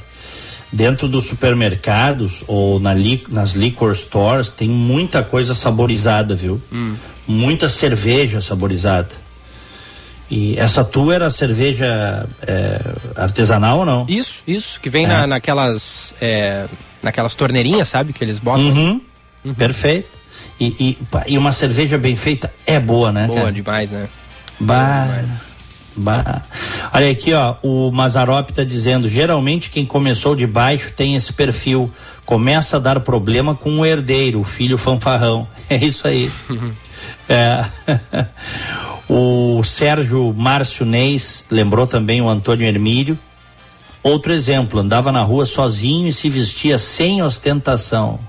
[0.70, 6.60] Dentro dos supermercados ou na li, nas liquor stores tem muita coisa saborizada, viu?
[7.26, 9.08] Muita cerveja saborizada.
[10.30, 12.80] E essa tua era cerveja é,
[13.16, 14.04] artesanal ou não?
[14.06, 15.08] Isso, isso, que vem É.
[15.08, 16.66] na, naquelas é,
[17.06, 18.12] naquelas torneirinhas, sabe?
[18.12, 18.66] Que eles botam.
[18.66, 19.00] Uhum.
[19.54, 20.18] Perfeito.
[20.58, 20.98] E, e,
[21.34, 23.26] e uma cerveja bem feita é boa, né?
[23.26, 23.52] Boa cara?
[23.52, 24.08] demais, né?
[24.58, 25.24] Bah,
[25.94, 26.42] bah.
[26.92, 31.90] Olha aqui, ó, o Mazarop tá dizendo, geralmente quem começou de baixo tem esse perfil,
[32.24, 35.46] começa a dar problema com o herdeiro, o filho fanfarrão.
[35.68, 36.30] É isso aí.
[37.28, 37.64] é.
[39.08, 43.18] o Sérgio Márcio Neis lembrou também o Antônio Hermílio.
[44.06, 48.20] Outro exemplo, andava na rua sozinho e se vestia sem ostentação.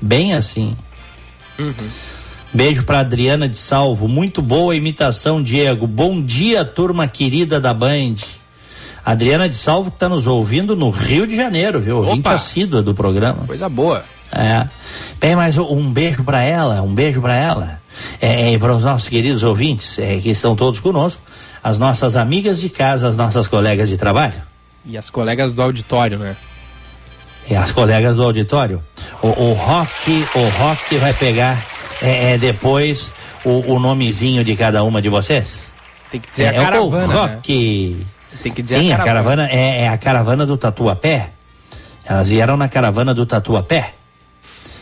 [0.00, 0.76] Bem assim.
[2.52, 4.06] Beijo pra Adriana de Salvo.
[4.06, 5.88] Muito boa imitação, Diego.
[5.88, 8.14] Bom dia, turma querida da Band.
[9.04, 11.96] Adriana de Salvo que tá nos ouvindo no Rio de Janeiro, viu?
[11.96, 13.44] Ouvinte assídua do programa.
[13.44, 14.04] Coisa boa.
[14.30, 14.68] É.
[15.18, 17.80] Bem, mas um beijo pra ela, um beijo pra ela.
[18.20, 21.20] É, e para os nossos queridos ouvintes é, que estão todos conosco,
[21.60, 24.51] as nossas amigas de casa, as nossas colegas de trabalho.
[24.84, 26.36] E as colegas do auditório, né?
[27.48, 28.82] E as colegas do auditório.
[29.20, 31.66] O, o Rock, o Rock vai pegar
[32.00, 33.10] é, é, depois
[33.44, 35.72] o, o nomezinho de cada uma de vocês.
[36.10, 37.14] Tem que dizer é, a é o caravana, né?
[37.14, 38.06] Rock.
[38.42, 39.48] Tem que dizer Sim, a a caravana.
[39.48, 41.30] caravana é, é a caravana do Tatuapé.
[42.04, 43.94] Elas vieram na caravana do Tatuapé.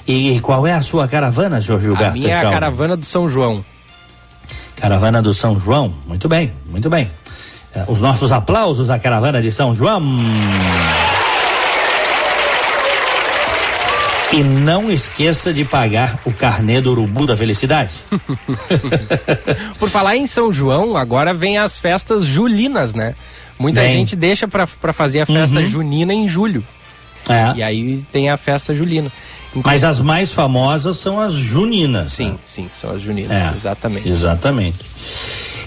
[0.07, 2.19] E qual é a sua caravana, senhor A Gilberto?
[2.19, 3.65] minha é a caravana do São João.
[4.75, 5.95] Caravana do São João.
[6.07, 7.11] Muito bem, muito bem.
[7.75, 10.03] Eh, Os nossos aplausos à caravana de São João.
[14.33, 17.95] E não esqueça de pagar o carnê do Urubu da Felicidade.
[19.79, 23.15] Por falar em São João, agora vem as festas julinas, né?
[23.59, 23.95] Muita Vem.
[23.95, 25.67] gente deixa pra fazer a festa Uhum.
[25.67, 26.65] junina em julho.
[27.29, 27.59] É.
[27.59, 29.11] E aí tem a festa julina.
[29.55, 32.13] Mas as mais famosas são as juninas.
[32.13, 32.39] Sim, né?
[32.47, 34.09] sim, são as juninas, É, exatamente.
[34.09, 34.79] Exatamente.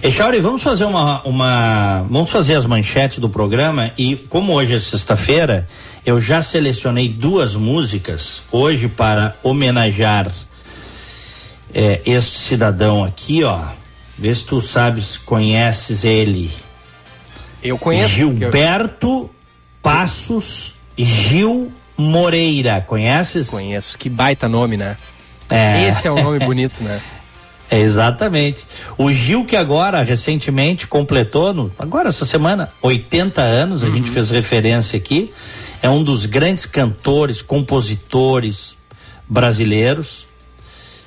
[0.02, 2.04] E Chauri, vamos fazer uma, uma.
[2.10, 5.68] Vamos fazer as manchetes do programa e, como hoje é sexta-feira,
[6.06, 10.30] eu já selecionei duas músicas hoje para homenagear
[11.74, 13.64] é, esse cidadão aqui, ó.
[14.18, 16.52] Vê se tu sabes, conheces ele.
[17.64, 18.10] Eu conheço.
[18.10, 19.30] Gilberto eu...
[19.82, 23.50] Passos Gil Moreira, conheces?
[23.50, 24.98] Conheço, que baita nome, né?
[25.50, 25.88] É.
[25.88, 27.00] Esse é um nome bonito, né?
[27.72, 28.68] É, exatamente.
[29.00, 33.94] O Gil que agora, recentemente, completou, no, agora essa semana, 80 anos, a uhum.
[33.94, 35.34] gente fez referência aqui,
[35.82, 38.76] é um dos grandes cantores, compositores
[39.28, 40.28] brasileiros,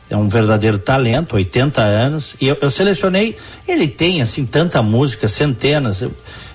[0.09, 5.27] é um verdadeiro talento, 80 anos, e eu, eu selecionei, ele tem, assim, tanta música,
[5.27, 6.13] centenas, eu,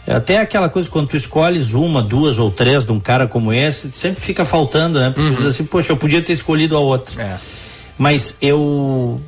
[0.08, 3.92] até aquela coisa, quando tu escolhes uma, duas ou três de um cara como esse,
[3.92, 5.12] sempre fica faltando, né?
[5.12, 5.36] Porque uhum.
[5.36, 7.22] tu diz assim, poxa, eu podia ter escolhido a outra.
[7.22, 7.38] É.
[7.98, 9.22] Mas eu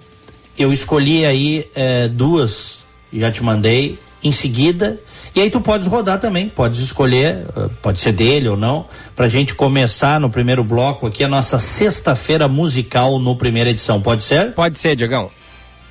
[0.57, 4.99] eu escolhi aí é, duas, já te mandei, em seguida.
[5.36, 9.28] E aí tu podes rodar também, podes escolher, eh, pode ser dele ou não, pra
[9.28, 14.54] gente começar no primeiro bloco aqui a nossa sexta-feira musical no primeira edição, pode ser?
[14.54, 15.32] Pode ser, Diegão.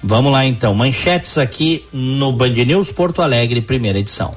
[0.00, 4.32] Vamos lá então, manchetes aqui no Band News Porto Alegre, primeira edição.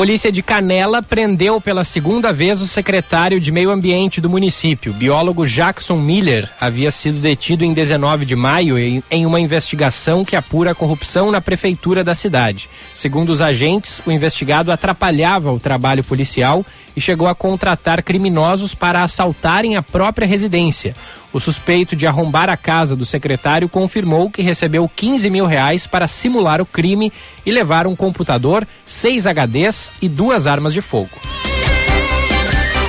[0.00, 4.94] Polícia de Canela prendeu pela segunda vez o secretário de Meio Ambiente do município.
[4.94, 10.70] Biólogo Jackson Miller havia sido detido em 19 de maio em uma investigação que apura
[10.70, 12.70] a corrupção na prefeitura da cidade.
[12.94, 16.64] Segundo os agentes, o investigado atrapalhava o trabalho policial
[16.96, 20.94] e chegou a contratar criminosos para assaltarem a própria residência.
[21.32, 26.08] O suspeito de arrombar a casa do secretário confirmou que recebeu 15 mil reais para
[26.08, 27.12] simular o crime
[27.46, 31.18] e levar um computador, seis HDs e duas armas de fogo.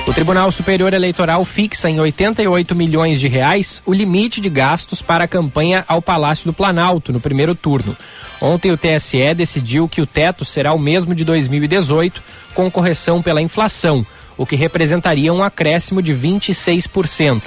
[0.06, 5.24] O Tribunal Superior Eleitoral fixa em 88 milhões de reais o limite de gastos para
[5.24, 7.96] a campanha ao Palácio do Planalto no primeiro turno.
[8.42, 12.20] Ontem o TSE decidiu que o teto será o mesmo de 2018,
[12.52, 14.04] com correção pela inflação,
[14.36, 17.40] o que representaria um acréscimo de 26%.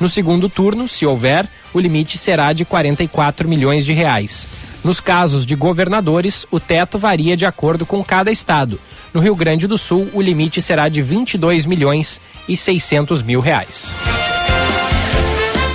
[0.00, 4.48] No segundo turno, se houver, o limite será de 44 milhões de reais.
[4.82, 8.80] Nos casos de governadores, o teto varia de acordo com cada estado.
[9.12, 13.92] No Rio Grande do Sul, o limite será de 22 milhões e 600 mil reais.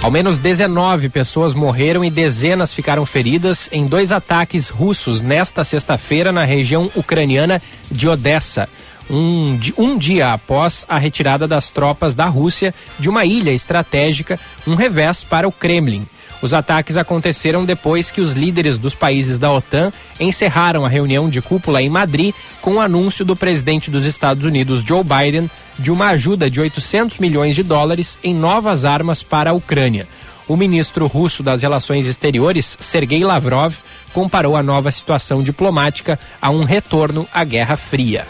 [0.03, 6.29] Ao menos 19 pessoas morreram e dezenas ficaram feridas em dois ataques russos nesta sexta-feira
[6.29, 8.67] na região ucraniana de Odessa.
[9.09, 14.37] Um, um, dia após a retirada das tropas da Rússia de uma ilha estratégica,
[14.67, 16.05] um revés para o Kremlin.
[16.43, 21.41] Os ataques aconteceram depois que os líderes dos países da OTAN encerraram a reunião de
[21.41, 26.09] cúpula em Madrid com o anúncio do presidente dos Estados Unidos, Joe Biden, de uma
[26.09, 30.05] ajuda de 800 milhões de dólares em novas armas para a Ucrânia.
[30.45, 33.75] O ministro russo das Relações Exteriores, Sergei Lavrov,
[34.11, 38.27] comparou a nova situação diplomática a um retorno à Guerra Fria.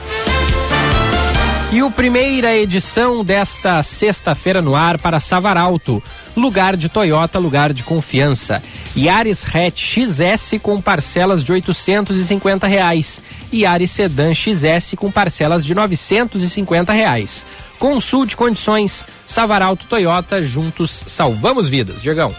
[1.74, 6.04] E o primeira edição desta sexta-feira no ar para Savaralto.
[6.38, 8.62] Lugar de Toyota, lugar de confiança.
[8.96, 13.24] Yaris Hatch XS com parcelas de 850 reais.
[13.52, 17.44] Yaris Sedan XS com parcelas de 950 reais.
[17.80, 19.04] Consulte condições.
[19.26, 22.04] Savaralto Toyota, juntos salvamos vidas.
[22.04, 22.36] Diegão.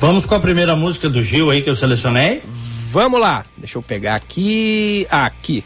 [0.00, 2.42] Vamos com a primeira música do Gil aí que eu selecionei?
[2.90, 3.44] Vamos lá.
[3.54, 5.06] Deixa eu pegar aqui.
[5.10, 5.62] Aqui.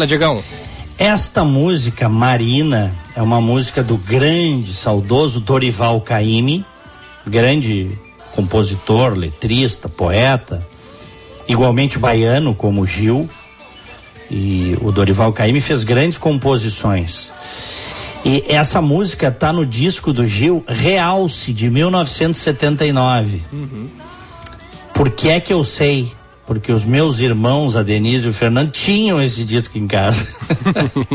[0.00, 0.42] Fala, Diegão.
[0.96, 6.64] Esta música, Marina, é uma música do grande, saudoso Dorival Caymmi,
[7.26, 7.98] grande
[8.34, 10.66] compositor, letrista, poeta,
[11.46, 13.28] igualmente baiano como Gil.
[14.30, 17.30] E o Dorival Caymmi fez grandes composições.
[18.24, 23.42] E essa música está no disco do Gil Realce de 1979.
[23.52, 23.86] Uhum.
[24.94, 26.10] Por que é que eu sei?
[26.50, 30.26] Porque os meus irmãos, a Denise e o Fernando, tinham esse disco em casa.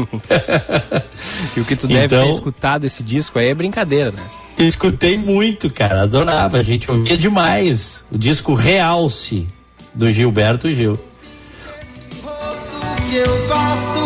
[1.57, 4.23] e o que tu deve então, ter escutado esse disco aí é brincadeira, né?
[4.57, 8.05] Eu escutei muito, cara, adorava, a gente ouvia demais.
[8.09, 9.45] O disco Realce
[9.93, 10.97] do Gilberto Gil.
[13.13, 14.04] Eu gosto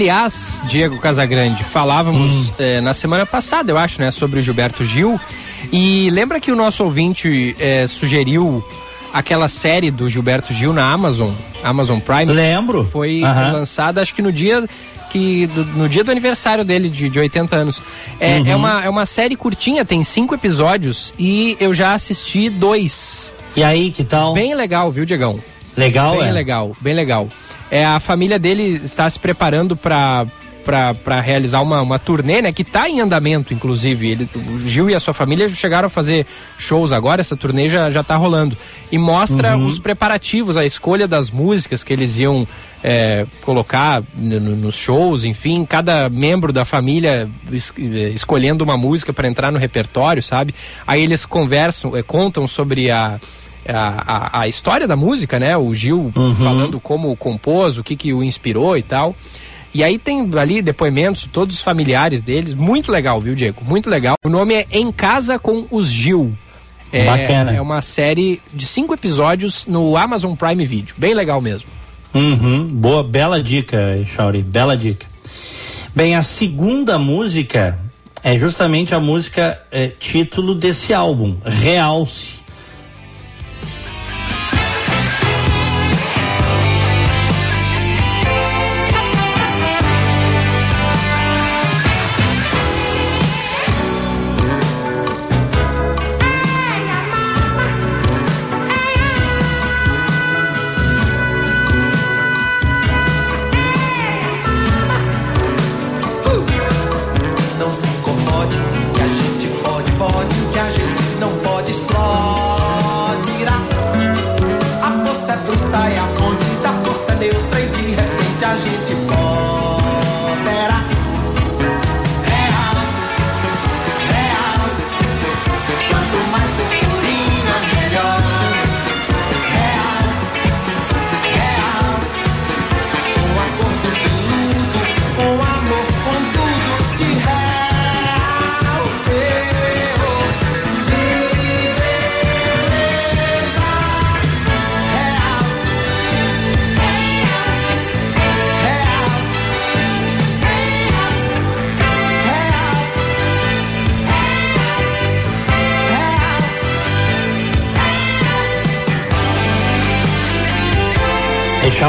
[0.00, 2.52] Aliás, Diego Casagrande, falávamos hum.
[2.58, 5.20] eh, na semana passada, eu acho, né, sobre o Gilberto Gil.
[5.70, 8.64] E lembra que o nosso ouvinte eh, sugeriu
[9.12, 12.32] aquela série do Gilberto Gil na Amazon, Amazon Prime?
[12.32, 12.88] Lembro.
[12.90, 13.52] Foi uhum.
[13.52, 14.64] lançada, acho que no dia
[15.10, 17.82] que do, no dia do aniversário dele de, de 80 anos.
[18.18, 18.46] É, uhum.
[18.46, 23.34] é, uma, é uma série curtinha, tem cinco episódios e eu já assisti dois.
[23.54, 24.32] E aí, que tal?
[24.32, 25.38] Bem legal, viu, Diegão?
[25.76, 26.24] Legal, bem é?
[26.24, 27.28] Bem legal, bem legal.
[27.70, 30.26] É, a família dele está se preparando para
[30.64, 32.52] para realizar uma, uma turnê, né?
[32.52, 34.08] Que está em andamento, inclusive.
[34.08, 36.26] Ele, o Gil e a sua família chegaram a fazer
[36.58, 38.56] shows agora, essa turnê já, já tá rolando.
[38.92, 39.66] E mostra uhum.
[39.66, 42.46] os preparativos, a escolha das músicas que eles iam
[42.84, 49.12] é, colocar no, nos shows, enfim, cada membro da família es, é, escolhendo uma música
[49.12, 50.54] para entrar no repertório, sabe?
[50.86, 53.18] Aí eles conversam, é, contam sobre a
[53.70, 55.56] a, a, a, história da música, né?
[55.56, 56.34] O Gil uhum.
[56.34, 59.14] falando como compôs, o que, que o inspirou e tal.
[59.72, 62.54] E aí tem ali depoimentos, todos os familiares deles.
[62.54, 63.62] Muito legal, viu, Diego?
[63.64, 64.16] Muito legal.
[64.24, 66.32] O nome é Em Casa com os Gil.
[66.92, 67.52] É, Bacana.
[67.52, 70.94] É uma série de cinco episódios no Amazon Prime Video.
[70.98, 71.68] Bem legal mesmo.
[72.12, 72.66] Uhum.
[72.66, 74.42] Boa, bela dica, Shauri.
[74.42, 75.06] Bela dica.
[75.94, 77.78] Bem, a segunda música
[78.24, 82.39] é justamente a música é, título desse álbum, Realce.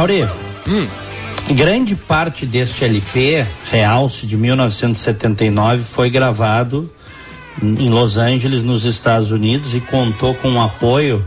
[0.01, 0.23] Chauri,
[0.67, 0.87] hum.
[1.53, 6.89] grande parte deste LP, Realce, de 1979, foi gravado
[7.61, 11.23] em Los Angeles, nos Estados Unidos, e contou com o apoio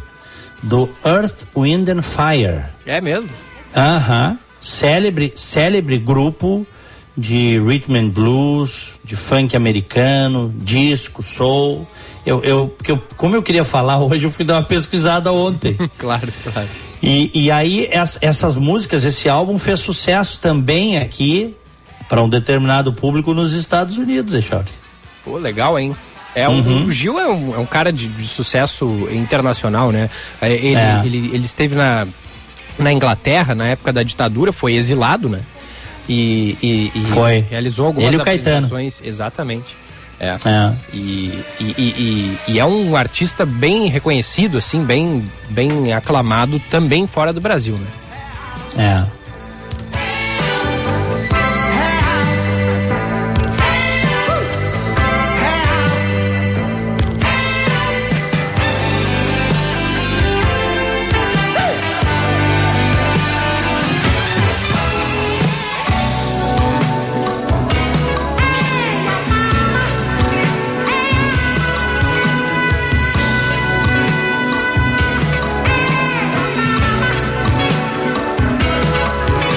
[0.60, 2.64] do Earth, Wind and Fire.
[2.84, 3.28] É mesmo?
[3.76, 4.36] Aham.
[4.60, 6.66] Célebre, célebre grupo
[7.16, 11.86] de rhythm and blues, de funk americano, disco, soul.
[12.26, 15.76] Eu, eu, eu, como eu queria falar hoje, eu fui dar uma pesquisada ontem.
[15.96, 16.68] claro, claro.
[17.04, 21.54] E, e aí es, essas músicas, esse álbum fez sucesso também aqui
[22.08, 24.70] para um determinado público nos Estados Unidos, Echauri.
[25.22, 25.94] Pô, legal, hein?
[26.34, 26.86] É, uhum.
[26.86, 30.08] o, Gil é um, é um cara de, de, sucesso internacional, né?
[30.40, 31.02] É, ele, é.
[31.04, 32.08] ele, ele esteve na,
[32.78, 35.40] na Inglaterra, na época da ditadura, foi exilado, né?
[36.08, 37.44] E, e, e foi.
[37.50, 39.02] realizou algumas ele apresentações.
[39.04, 39.76] Exatamente.
[40.20, 40.28] É.
[40.28, 40.72] é.
[40.92, 47.32] E, e, e, e, é um artista bem reconhecido, assim, bem, bem aclamado também fora
[47.32, 49.06] do Brasil, né?
[49.10, 49.23] É.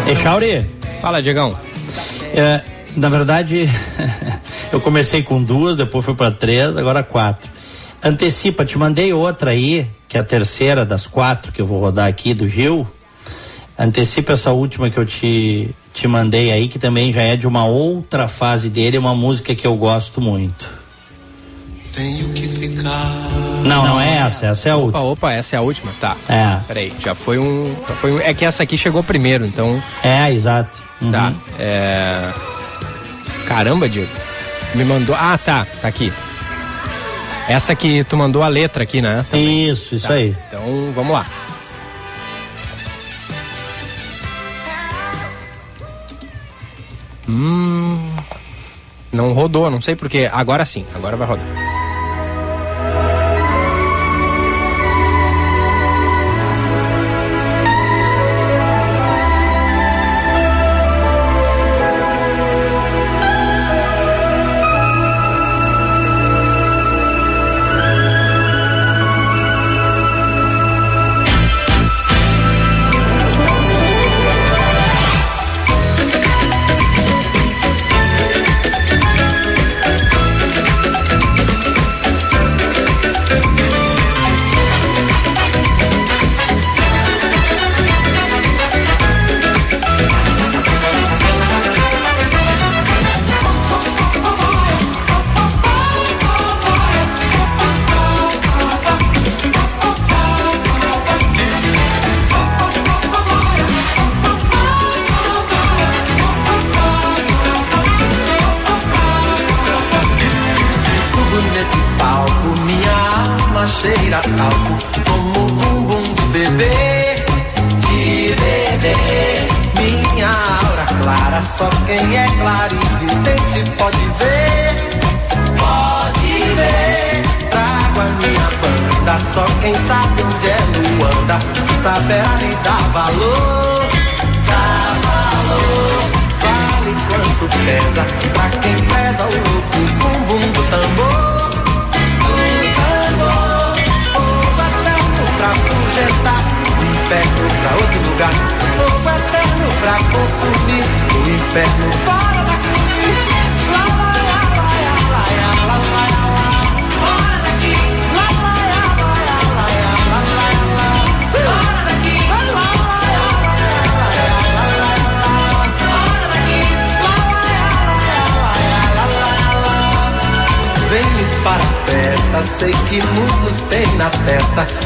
[0.10, 0.66] Echauri.
[1.01, 1.58] Fala, Diegão.
[2.34, 2.62] É,
[2.95, 3.70] na verdade,
[4.72, 7.49] eu comecei com duas, depois fui para três, agora quatro.
[8.03, 12.08] Antecipa, te mandei outra aí, que é a terceira das quatro que eu vou rodar
[12.08, 12.88] aqui do Gil.
[13.78, 17.66] Antecipa essa última que eu te, te mandei aí, que também já é de uma
[17.66, 20.74] outra fase dele, uma música que eu gosto muito.
[21.93, 23.28] Tenho que ficar.
[23.64, 24.99] Não, não é essa, essa é a última.
[25.01, 25.91] Opa, opa, essa é a última?
[25.99, 26.16] Tá.
[26.28, 26.60] É.
[26.68, 27.76] Peraí, já foi um.
[27.88, 29.82] Já foi um é que essa aqui chegou primeiro, então.
[30.03, 30.82] É, exato.
[31.01, 31.12] Uhum.
[31.12, 31.34] Tá.
[31.60, 32.34] É.
[33.47, 34.12] Caramba, Diego.
[34.76, 35.16] Me mandou.
[35.16, 36.12] Ah, tá, tá aqui.
[37.47, 39.26] Essa que tu mandou a letra aqui, né?
[39.32, 39.70] Também.
[39.70, 40.16] Isso, isso tá.
[40.16, 40.36] aí.
[40.49, 41.26] Então, vamos lá.
[47.30, 48.12] Hum.
[49.12, 50.30] Não rodou, não sei porquê.
[50.32, 51.76] Agora sim, agora vai rodar.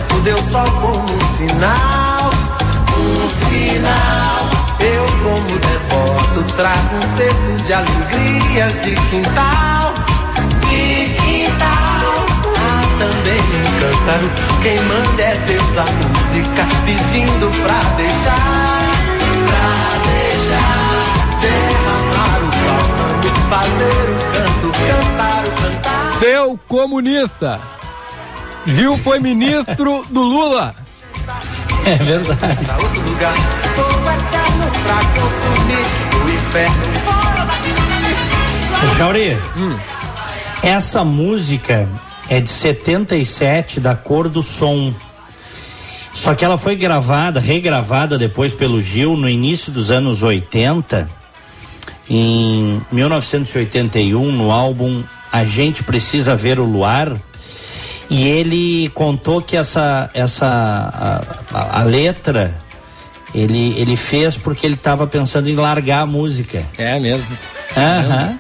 [0.10, 2.30] Tu deu só como um sinal,
[2.98, 4.62] um sinal.
[4.80, 9.94] Eu, como devoto, trago um cesto de alegrias de quintal,
[10.70, 12.26] de quintal.
[12.58, 14.28] Há também um cântaro,
[14.64, 18.92] quem manda é Deus a música, pedindo pra deixar,
[19.48, 19.68] pra
[20.10, 21.02] deixar,
[21.42, 26.20] derramar o bálsamo, fazer o canto, cantar o cantar.
[26.20, 27.81] Seu comunista!
[28.66, 30.76] Gil foi ministro do Lula.
[31.86, 32.40] É verdade.
[38.98, 39.78] Chauri, hum.
[40.62, 41.88] essa música
[42.30, 44.94] é de 77, da cor do som.
[46.14, 51.10] Só que ela foi gravada, regravada depois pelo Gil no início dos anos 80,
[52.10, 57.18] em 1981, no álbum A Gente Precisa Ver o Luar
[58.12, 62.54] e ele contou que essa, essa a, a, a letra
[63.34, 66.62] ele, ele fez porque ele estava pensando em largar a música.
[66.78, 67.26] É mesmo.
[67.78, 68.38] Aham.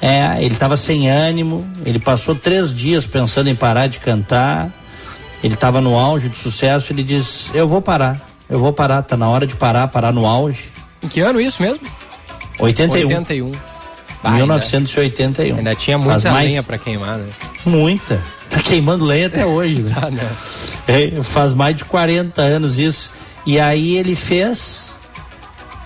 [0.00, 4.72] É, ele estava sem ânimo, ele passou três dias pensando em parar de cantar,
[5.44, 9.14] ele estava no auge do sucesso, ele diz, eu vou parar, eu vou parar, tá
[9.14, 10.70] na hora de parar, parar no auge.
[11.02, 11.80] Em que ano isso mesmo?
[12.58, 13.08] 81.
[13.08, 13.52] 81.
[14.30, 15.44] Bah, 1981.
[15.44, 16.48] Ainda, ainda tinha muita mais...
[16.48, 17.26] lenha para queimar, né?
[17.64, 18.20] Muita.
[18.50, 19.94] Tá queimando lenha até hoje, né?
[19.98, 20.28] tá, né?
[20.86, 23.10] É, faz mais de 40 anos isso.
[23.44, 24.96] E aí ele fez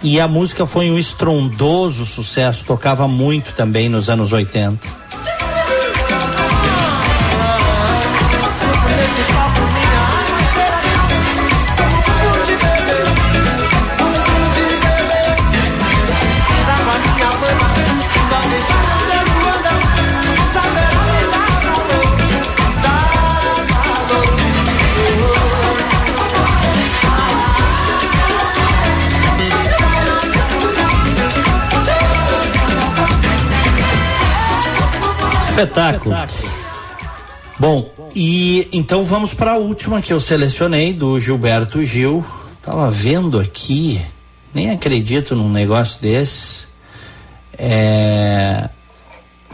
[0.02, 4.99] e a música foi um estrondoso sucesso, tocava muito também nos anos 80.
[35.62, 36.16] Espetáculo.
[37.58, 42.24] Bom, e então vamos para a última que eu selecionei do Gilberto Gil.
[42.62, 44.00] Tava vendo aqui,
[44.54, 46.64] nem acredito num negócio desse.
[47.58, 48.70] É...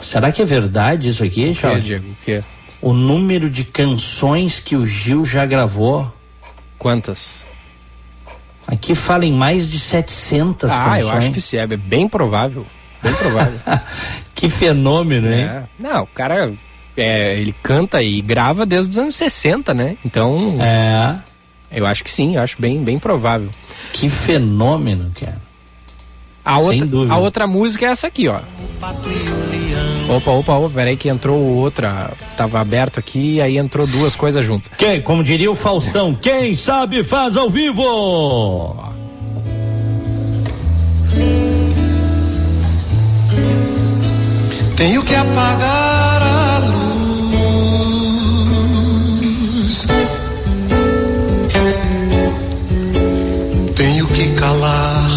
[0.00, 1.82] Será que é verdade isso aqui, Charles?
[1.82, 2.10] Que, Diego?
[2.10, 2.44] O quê?
[2.80, 6.12] O número de canções que o Gil já gravou.
[6.78, 7.38] Quantas?
[8.66, 10.92] Aqui fala em mais de 700 ah, canções.
[10.92, 12.64] Ah, eu acho que sim, é bem provável.
[13.06, 13.60] Bem provável.
[14.34, 15.44] que fenômeno, hein?
[15.44, 15.62] É.
[15.78, 16.52] Não, o cara,
[16.96, 19.96] é, ele canta e grava desde os anos 60, né?
[20.04, 20.56] Então.
[20.60, 21.16] É.
[21.70, 23.50] Eu acho que sim, eu acho bem, bem provável.
[23.92, 25.36] Que fenômeno, cara.
[26.44, 27.14] A Sem outra, dúvida.
[27.14, 28.38] A outra música é essa aqui, ó.
[30.08, 32.12] Opa, opa, opa, peraí que entrou outra.
[32.36, 34.70] Tava aberto aqui e aí entrou duas coisas juntas.
[34.78, 38.94] Quem, como diria o Faustão, quem sabe faz ao vivo!
[44.76, 47.06] Tenho que apagar a luz.
[53.74, 55.10] Tenho que calar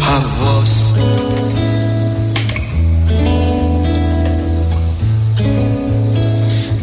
[0.00, 0.94] a voz.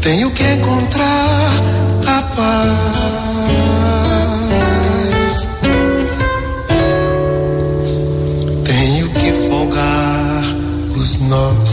[0.01, 1.51] Tenho que encontrar
[2.05, 2.83] a paz.
[8.65, 10.43] Tenho que folgar
[10.97, 11.72] os nós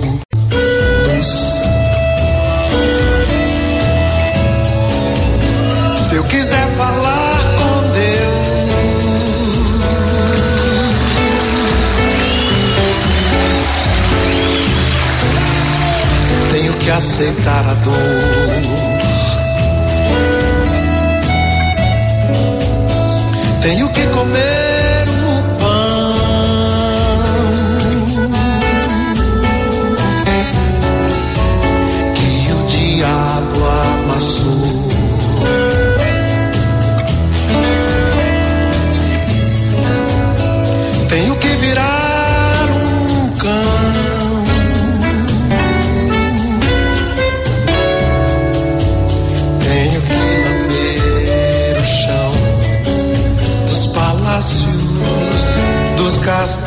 [17.01, 18.40] aceitar a dor.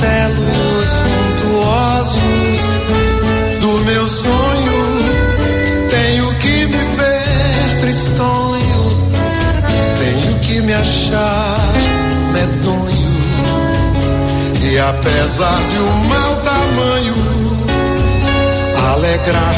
[0.04, 0.88] Castelos
[1.40, 2.60] suntuosos
[3.60, 4.84] do meu sonho.
[5.90, 9.10] Tenho que me ver tristonho,
[9.98, 11.56] tenho que me achar
[12.32, 13.14] medonho.
[14.70, 17.14] E apesar de um mau tamanho,
[18.92, 19.54] alegrar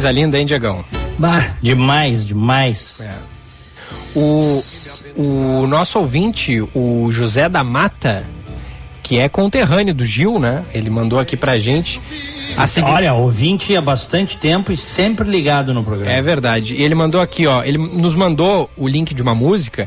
[0.00, 0.82] Coisa linda, hein, Diegão?
[1.18, 3.02] Bah, demais, demais.
[3.02, 3.12] É.
[4.18, 4.62] O,
[5.14, 8.24] o nosso ouvinte, o José da Mata,
[9.02, 10.64] que é conterrâneo do Gil, né?
[10.72, 12.00] Ele mandou aqui pra gente.
[12.66, 12.90] Seguinte...
[12.90, 16.10] Olha, ouvinte há bastante tempo e sempre ligado no programa.
[16.10, 16.76] É verdade.
[16.76, 17.62] E ele mandou aqui, ó.
[17.62, 19.86] Ele nos mandou o link de uma música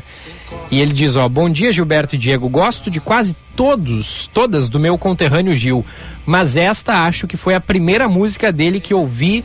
[0.70, 4.78] e ele diz, ó, bom dia Gilberto e Diego, gosto de quase todos, todas do
[4.78, 5.84] meu conterrâneo Gil,
[6.24, 9.44] mas esta acho que foi a primeira música dele que ouvi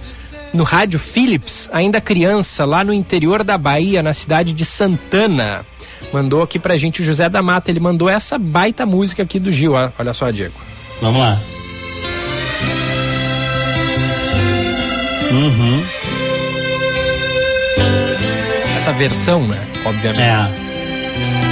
[0.54, 5.66] no rádio Philips, ainda criança, lá no interior da Bahia, na cidade de Santana.
[6.12, 9.52] Mandou aqui pra gente o José da Mata, ele mandou essa baita música aqui do
[9.52, 9.74] Gil.
[9.98, 10.56] Olha só, Diego.
[11.02, 11.40] Vamos lá.
[15.32, 15.84] Uhum.
[18.76, 19.68] Essa versão, né?
[19.86, 20.22] Obviamente.
[20.22, 21.49] É.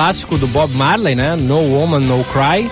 [0.00, 1.34] Clássico do Bob Marley, né?
[1.36, 2.70] No Woman, No Cry.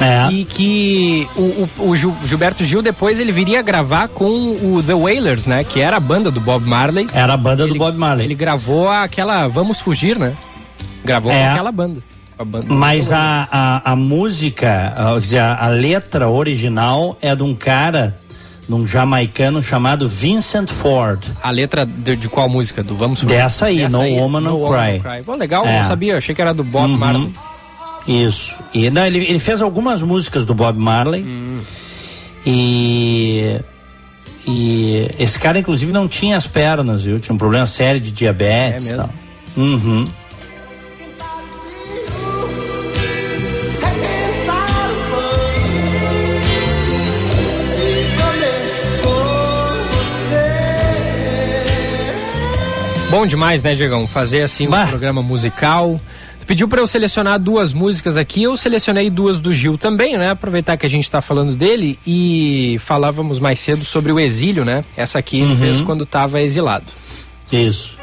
[0.00, 0.32] É.
[0.32, 4.92] E que o, o- o Gil- Gilberto Gil depois ele viria gravar com o The
[4.94, 5.62] Wailers, né?
[5.62, 7.06] Que era a banda do Bob Marley.
[7.14, 8.26] Era a banda do Ele- Bob Marley.
[8.26, 10.32] Ele gravou aquela Vamos Fugir, né?
[11.04, 11.44] Gravou É.
[11.44, 12.00] com aquela banda.
[12.36, 17.34] A banda Mas a, a, a música, a, quer dizer, a, a letra original é
[17.36, 18.18] de um cara,
[18.68, 21.22] de um jamaicano chamado Vincent Ford.
[21.42, 22.82] A letra de, de qual música?
[22.82, 23.36] Do Vamos Fugir?
[23.36, 25.22] Dessa aí, No Woman, No Cry.
[25.24, 25.80] Pô, legal, É.
[25.80, 26.16] não sabia.
[26.16, 26.98] Achei que era do Bob Uhum.
[26.98, 27.32] Marley.
[28.08, 28.54] Isso.
[28.74, 31.22] E não, ele, ele fez algumas músicas do Bob Marley.
[31.22, 31.60] Hum.
[32.44, 33.60] E.
[34.48, 37.18] E esse cara, inclusive, não tinha as pernas, viu?
[37.18, 39.04] Tinha um problema sério de diabetes É mesmo?
[39.08, 39.10] tal.
[39.64, 40.04] Uhum.
[53.16, 54.06] Bom demais, né, Diegão?
[54.06, 54.86] Fazer assim um Bah.
[54.86, 55.98] programa musical.
[56.38, 60.28] Tu pediu pra eu selecionar duas músicas aqui, eu selecionei duas do Gil também, né?
[60.28, 64.84] Aproveitar que a gente tá falando dele e falávamos mais cedo sobre o exílio, né?
[64.94, 65.56] Essa aqui ele Uhum.
[65.56, 66.84] fez quando tava exilado.
[67.50, 67.95] Isso.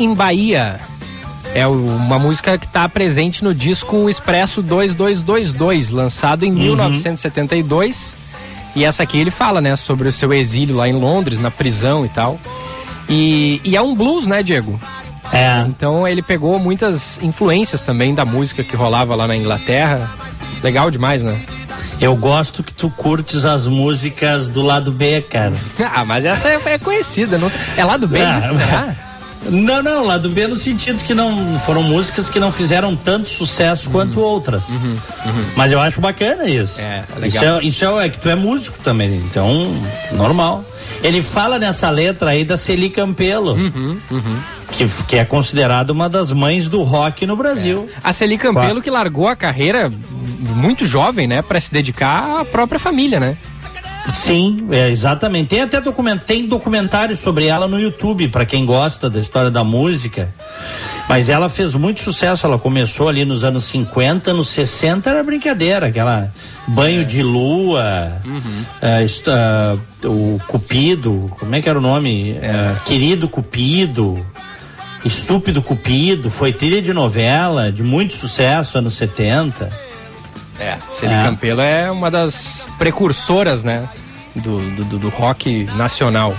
[0.00, 0.80] In Bahia.
[1.54, 8.14] É uma música que está presente no disco Expresso 2222, lançado em 1972.
[8.74, 12.06] E essa aqui ele fala, né, sobre o seu exílio lá em Londres, na prisão
[12.06, 12.40] e tal.
[13.10, 14.80] E, e é um blues, né, Diego?
[15.32, 15.66] É.
[15.68, 20.10] Então ele pegou muitas influências também da música que rolava lá na Inglaterra.
[20.62, 21.38] Legal demais, né?
[22.00, 25.52] Eu gosto que tu curtes as músicas do lado B, cara.
[25.94, 29.09] Ah, mas essa é, é conhecida, não É lá do bem, Ah, isso, será?
[29.48, 33.88] Não, não, lado B no sentido que não foram músicas que não fizeram tanto sucesso
[33.90, 34.64] quanto outras.
[35.56, 36.80] Mas eu acho bacana isso.
[36.80, 37.60] É, é Isso legal.
[37.60, 39.74] é, isso é, é que tu é músico também, então
[40.12, 40.64] normal.
[41.02, 43.56] Ele fala nessa letra aí da Celi Campelo,
[44.70, 47.88] Que, que é considerada uma das mães do rock no Brasil.
[48.04, 49.90] A Celi Campelo que largou a carreira
[50.54, 53.36] muito jovem, né, Pra se dedicar à própria família, né?
[54.14, 55.48] Sim, é, exatamente.
[55.50, 59.62] Tem até document, tem documentário sobre ela no YouTube, para quem gosta da história da
[59.62, 60.34] música.
[61.08, 65.86] Mas ela fez muito sucesso, ela começou ali nos anos 50, nos 60 era brincadeira,
[65.86, 66.30] aquela
[66.66, 68.20] banho de lua,
[68.80, 72.32] é, est- ah, o Cupido, como é que era o nome?
[72.40, 74.24] É, Querido Cupido,
[75.04, 79.70] Estúpido Cupido, foi trilha de novela, de muito sucesso, anos 70.
[80.60, 81.24] É, Celi É.
[81.24, 83.88] Campelo é uma das precursoras, né,
[84.36, 86.34] do, do, do- rock nacional.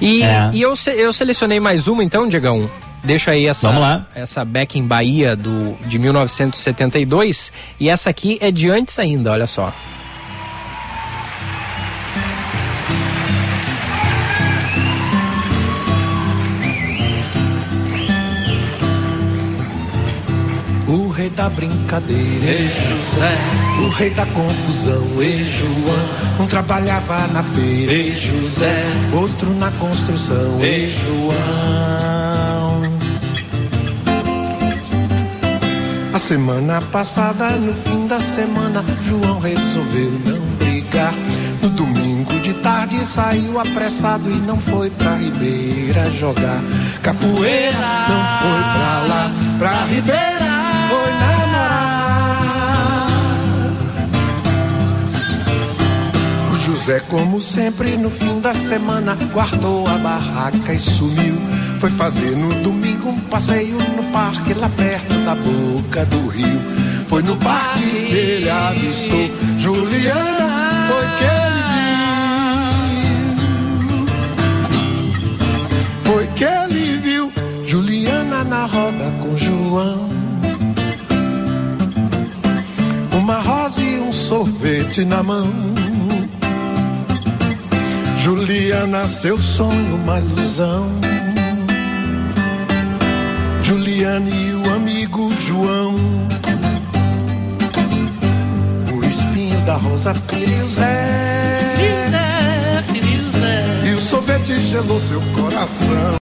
[0.00, 0.50] E, É.
[0.52, 2.70] e eu, eu selecionei mais uma então, Diegão.
[3.02, 4.06] Deixa aí essa, Vamos lá.
[4.14, 7.50] essa Back in Bahia do, de 1972.
[7.80, 9.72] E essa aqui é de antes ainda, olha só.
[21.28, 23.36] Rei da brincadeira, e José.
[23.84, 26.08] O rei da confusão, e João.
[26.40, 28.84] Um trabalhava na feira, e José.
[29.12, 31.38] Outro na construção, e João.
[36.12, 41.14] A semana passada, no fim da semana, João resolveu não brigar.
[41.62, 46.60] No domingo de tarde saiu apressado e não foi pra Ribeira jogar
[47.02, 48.06] capoeira.
[48.08, 50.37] Não foi pra lá, pra Ribeira,
[50.88, 53.08] foi namorar.
[56.52, 61.36] O José, como sempre, no fim da semana, guardou a barraca e sumiu.
[61.78, 66.60] Foi fazer no domingo um passeio no parque, lá perto da boca do rio.
[67.06, 71.62] Foi no parque que ele avistou Juliana, foi que ele
[76.02, 76.08] viu.
[76.12, 77.32] Foi que ele viu
[77.64, 80.17] Juliana na roda com João.
[84.28, 85.50] Sorvete na mão.
[88.18, 90.86] Juliana, seu sonho, uma ilusão.
[93.62, 95.94] Juliana e o amigo João.
[98.92, 101.06] O espinho da rosa feriu Zé.
[103.82, 106.17] E o sorvete gelou seu coração.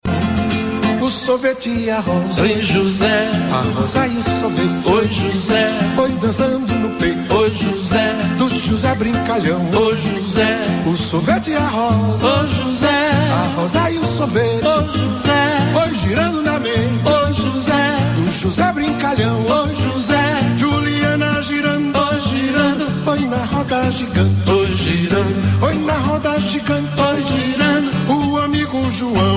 [1.26, 2.40] Sorvete e a rosa.
[2.40, 3.28] Oi, José.
[3.50, 4.92] A rosa e o sorvete.
[4.92, 5.72] Oi, José.
[5.96, 8.12] Foi dançando no peito Oi, José.
[8.38, 9.60] do José Brincalhão.
[9.74, 10.56] Oi, José.
[10.86, 12.26] O sorvete e a rosa.
[12.28, 13.10] Oi, José.
[13.32, 14.64] A rosa e o sorvete.
[14.64, 15.72] Oi, José.
[15.74, 17.96] Foi girando na mente Oi, José.
[18.14, 19.44] do José Brincalhão.
[19.48, 20.22] Oi, José.
[20.56, 21.98] Juliana girando.
[21.98, 23.10] Oi, girando.
[23.10, 24.48] Oi na roda gigante.
[24.48, 25.64] Oi, girando.
[25.66, 26.88] Oi na roda gigante.
[27.02, 27.90] Oi, girando.
[28.12, 29.35] O amigo João.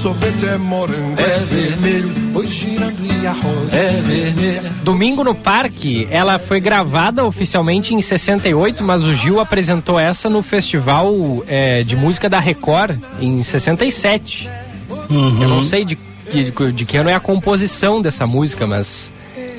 [0.00, 1.20] Sorvete é morango.
[1.20, 2.10] É vermelho.
[2.34, 3.76] Oi girando e a rosa.
[3.76, 4.72] é vermelha.
[4.82, 10.42] Domingo no Parque, ela foi gravada oficialmente em 68, mas o Gil apresentou essa no
[10.42, 14.48] Festival é, de Música da Record em 67.
[15.10, 15.98] Eu não sei de,
[16.32, 19.12] de, de que ano é a composição dessa música, mas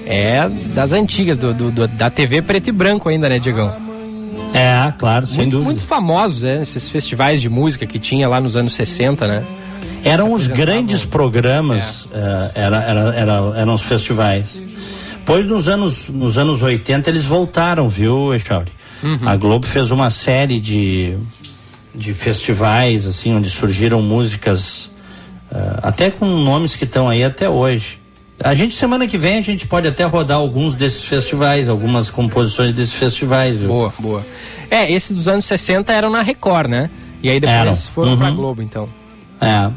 [0.08, 3.72] é das antigas, do, do- do- da TV preto e branco ainda, né, Diegão?
[4.54, 5.72] É, claro, sem Muito, dúvida.
[5.72, 9.44] muito famosos, né, esses festivais de música que tinha lá nos anos 60, né?
[10.04, 14.60] Eram os grandes programas, eh, era, era, era- eram os festivais.
[15.26, 18.72] Pois nos anos, nos anos 80 eles voltaram, viu, Echauri?
[19.26, 21.18] A Globo fez uma série de,
[21.94, 24.92] de festivais, assim, onde surgiram músicas,
[25.52, 28.00] eh, até com nomes que estão aí até hoje.
[28.44, 32.74] A gente, semana que vem, a gente pode até rodar alguns desses festivais, algumas composições
[32.74, 33.68] desses festivais, viu?
[33.70, 34.26] Boa, boa.
[34.70, 36.90] É, esses dos anos 60 eram na Record, né?
[37.22, 37.76] E aí depois Eram.
[37.76, 38.36] foram pra Uhum.
[38.36, 38.90] Globo, então.
[39.40, 39.70] É.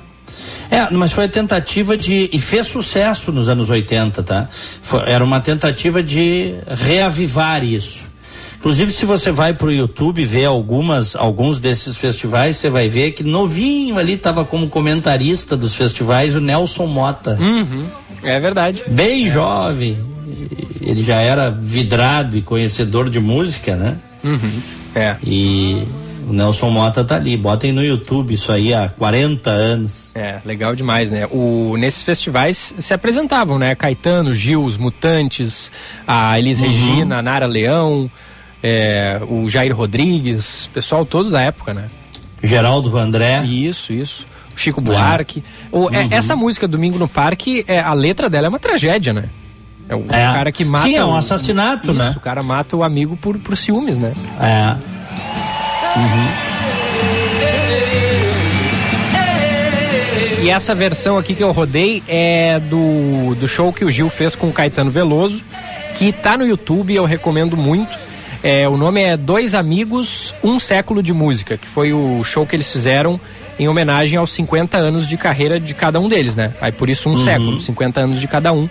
[0.70, 2.28] É, mas foi a tentativa de.
[2.32, 4.48] E fez sucesso nos anos 80, tá?
[4.82, 8.12] Foi- era uma tentativa de reavivar isso.
[8.58, 13.22] Inclusive, se você vai pro YouTube ver algumas, alguns desses festivais, você vai ver que
[13.22, 17.36] novinho ali estava como comentarista dos festivais o Nelson Mota.
[17.38, 17.84] Uhum.
[18.22, 18.82] É verdade.
[18.88, 19.98] Bem jovem.
[20.80, 23.96] Ele já era vidrado e conhecedor de música, né?
[24.24, 24.60] Uhum.
[24.94, 25.16] É.
[25.22, 25.82] E
[26.28, 27.36] o Nelson Mota tá ali.
[27.36, 30.10] Botem no YouTube isso aí há 40 anos.
[30.14, 31.26] É, legal demais, né?
[31.30, 33.74] O, nesses festivais se apresentavam, né?
[33.74, 35.70] Caetano, Gil, os Mutantes,
[36.06, 36.68] a Elis Uhum.
[36.68, 38.10] Regina, a Nara Leão,
[38.62, 41.86] é, o Jair Rodrigues, pessoal todos da época, né?
[42.42, 43.42] Geraldo Vandré.
[43.44, 44.26] Isso, isso.
[44.54, 45.42] O Chico Buarque.
[45.72, 46.08] O, é, Uhum.
[46.12, 49.24] essa música Domingo no Parque, é, a letra dela é uma tragédia, né?
[49.88, 50.32] É o É.
[50.32, 50.86] cara que mata.
[50.86, 52.14] Sim, é um o- assassinato, Isso, né?
[52.16, 54.14] O cara mata o amigo por, por ciúmes, né?
[54.40, 54.76] É.
[60.42, 64.34] E essa versão aqui que eu rodei é do, do show que o Gil fez
[64.34, 65.42] com o Caetano Veloso,
[65.96, 67.98] que tá no YouTube, eu recomendo muito.
[68.42, 72.54] É, o nome é Dois Amigos, Um Século de Música, que foi o show que
[72.54, 73.18] eles fizeram
[73.58, 76.52] em homenagem aos 50 anos de carreira de cada um deles, né?
[76.60, 78.68] Aí por isso um século, 50 anos de cada um.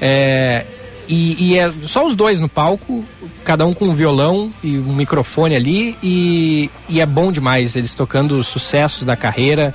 [0.00, 0.64] É,
[1.12, 3.04] e, e é só os dois no palco,
[3.44, 7.94] cada um com um violão e um microfone ali, e, e é bom demais, eles
[7.94, 9.74] tocando os sucessos da carreira.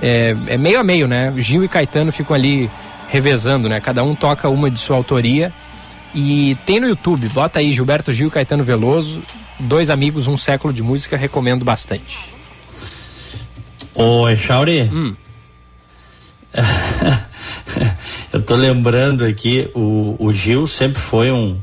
[0.00, 1.34] É, é meio a meio, né?
[1.38, 2.70] Gil e Caetano ficam ali
[3.08, 3.80] revezando, né?
[3.80, 5.52] Cada um toca uma de sua autoria.
[6.14, 9.20] E tem no YouTube, bota aí Gilberto Gil e Caetano Veloso,
[9.58, 12.18] dois amigos, um século de música, recomendo bastante.
[13.96, 14.82] Ô, Echauri.
[14.82, 15.12] Hum.
[18.32, 21.58] Eu tô lembrando aqui, o, o Gil sempre foi um,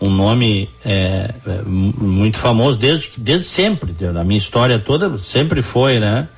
[0.00, 5.60] um nome é, é, mu- muito famoso, desde, desde sempre, na minha história toda, sempre
[5.62, 6.28] foi, né?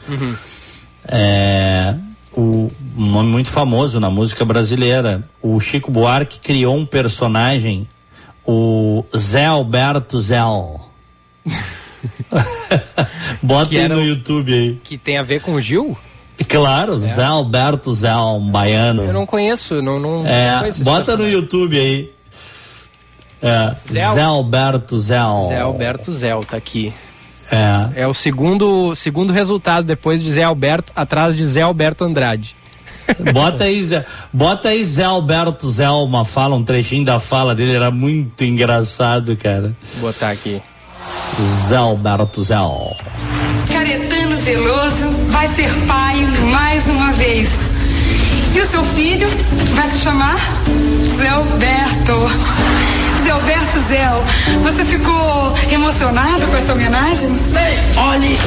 [1.07, 1.95] É,
[2.33, 5.25] o, um nome muito famoso na música brasileira.
[5.41, 7.89] O Chico Buarque criou um personagem,
[8.45, 10.21] o Zé Alberto
[13.71, 14.79] Que aí no YouTube aí.
[14.83, 15.97] Que tem a ver com o Gil?
[16.47, 19.03] Claro, Zé Alberto Zé, um baiano.
[19.03, 21.29] Eu não conheço, não, não, não É, conheço esse bota no.
[21.29, 22.13] YouTube aí.
[23.43, 25.19] É, Zé Zé, Al- Alberto Zé.
[25.49, 26.93] Zé Alberto Zéu tá aqui.
[27.51, 32.55] É, É o segundo, segundo resultado depois de Zé Alberto, atrás de Zé Alberto Andrade.
[33.33, 37.75] bota aí, Zé, bota aí Zé Alberto Zé, uma fala, um trechinho da fala dele,
[37.75, 39.75] era muito engraçado, cara.
[39.97, 40.61] Vou botar aqui.
[41.69, 42.55] Zé Alberto Zé.
[43.73, 45.08] Caretano Zeloso
[45.55, 47.51] ser pai mais uma vez.
[48.55, 49.29] E o seu filho
[49.75, 50.39] vai se chamar
[51.17, 52.31] Zé Alberto.
[53.25, 54.25] Zé Alberto Zéu,
[54.63, 57.29] você ficou emocionado com essa homenagem?
[57.53, 58.39] Bem, olhe,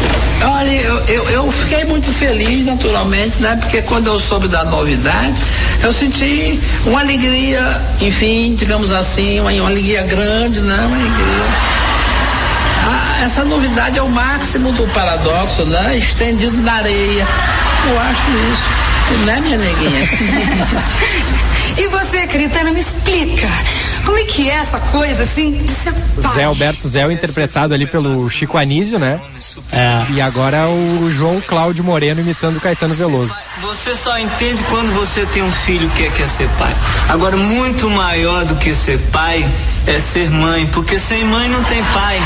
[0.43, 3.57] olhe, eu, eu, eu fiquei muito feliz, naturalmente, né?
[3.59, 5.39] Porque quando eu soube da novidade,
[5.83, 10.75] eu senti uma alegria, enfim, digamos assim, uma, uma alegria grande, né?
[10.75, 11.80] Uma alegria.
[13.21, 15.97] Essa novidade é o máximo do paradoxo, né?
[15.97, 17.27] Estendido na areia.
[17.87, 18.91] Eu acho isso.
[19.25, 20.09] Né, minha neguinha?
[21.77, 23.47] E você, Caretano, me explica.
[24.03, 26.33] Como é que é essa coisa, assim, de ser pai?
[26.33, 29.19] Zé Alberto Zéu interpretado ali pelo Chico Anísio, né?
[29.71, 33.33] É, E agora o João Cláudio Moreno imitando o Caetano Veloso.
[33.61, 36.73] Você só entende quando você tem um filho que quer ser pai.
[37.09, 39.47] Agora, muito maior do que ser pai
[39.87, 42.21] é ser mãe, porque sem mãe não tem pai.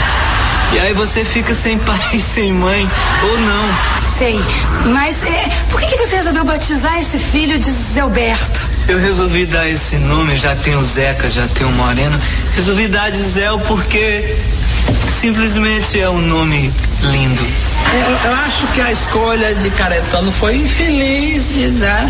[0.74, 2.89] E aí você fica sem pai e sem mãe,
[3.24, 3.66] ou não.
[4.18, 4.39] Sei,
[4.86, 8.59] mas é, por que, que você resolveu batizar esse filho de Zé Alberto?
[8.88, 12.20] Eu resolvi dar esse nome, já tem o Zeca, já tem o Moreno.
[12.55, 14.36] Resolvi dar de Zéu porque
[15.09, 17.41] simplesmente é um nome lindo.
[17.93, 22.09] Eu, eu acho que a escolha de Caretano foi infeliz de dar.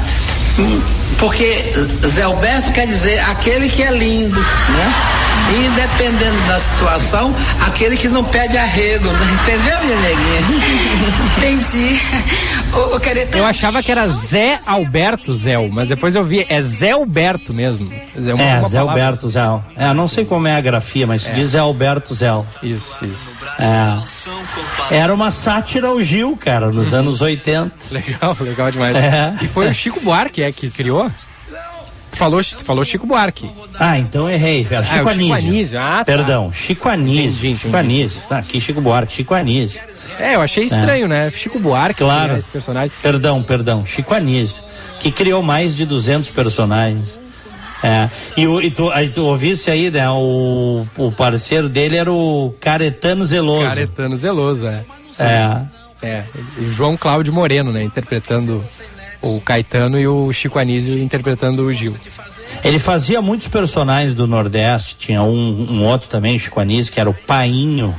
[0.60, 0.82] hum,
[1.18, 1.74] Porque
[2.08, 4.94] Zé Alberto quer dizer aquele que é lindo, né?
[5.48, 7.34] E dependendo da situação,
[7.66, 9.38] aquele que não pede arrego, né?
[9.44, 10.42] entendeu, minha neguinha?
[11.38, 12.02] Entendi.
[12.74, 13.38] O, o Caretano.
[13.38, 17.88] Eu achava que era Zé Alberto Zéu, mas depois eu vi, é Zé Alberto mesmo.
[18.20, 19.42] Zé, uma- é uma Zé Alberto Zé.
[19.78, 22.26] É, não sei como é a grafia, mas se diz Zé Alberto Zé.
[22.64, 23.36] Isso, isso.
[23.60, 24.96] É.
[24.96, 27.72] Era uma sátira ao Gil, cara, nos anos 80.
[27.92, 28.96] Legal, legal demais.
[28.96, 29.34] É.
[29.42, 31.10] E foi o Chico Buarque é que criou?
[32.16, 33.50] Tu falou, falou Chico Buarque.
[33.78, 34.66] Ah, então errei.
[34.70, 35.36] Era Ah, Chico o Chico Anísio.
[35.50, 35.80] Anísio.
[35.80, 36.06] Ah, tá.
[36.06, 37.20] Perdão, Chico Anísio.
[37.50, 37.78] Entendi, Chico entendi.
[37.78, 38.22] Anísio.
[38.30, 39.82] Ah, aqui Chico Buarque, Chico Anísio.
[40.18, 41.30] É, eu achei estranho, né?
[41.32, 42.24] Chico Buarque, Claro.
[42.30, 42.92] criar esse personagem.
[43.02, 44.64] Perdão, perdão, Chico Anísio,
[45.00, 47.20] que criou mais de 200 personagens.
[47.84, 50.10] É, e, e tu, aí tu ouvisse aí, né?
[50.10, 53.68] O, o parceiro dele era o Caretano Zeloso.
[53.68, 54.82] Caretano Zeloso, é.
[55.20, 55.62] É.
[56.02, 56.24] É,
[56.60, 57.82] e João Cláudio Moreno, né?
[57.84, 58.64] Interpretando
[59.22, 61.96] O Caetano e o Chico Anísio interpretando o Gil.
[62.64, 64.96] Ele fazia muitos personagens do Nordeste.
[64.96, 67.96] Tinha um, um outro também, Chico Anísio, que era o Painho.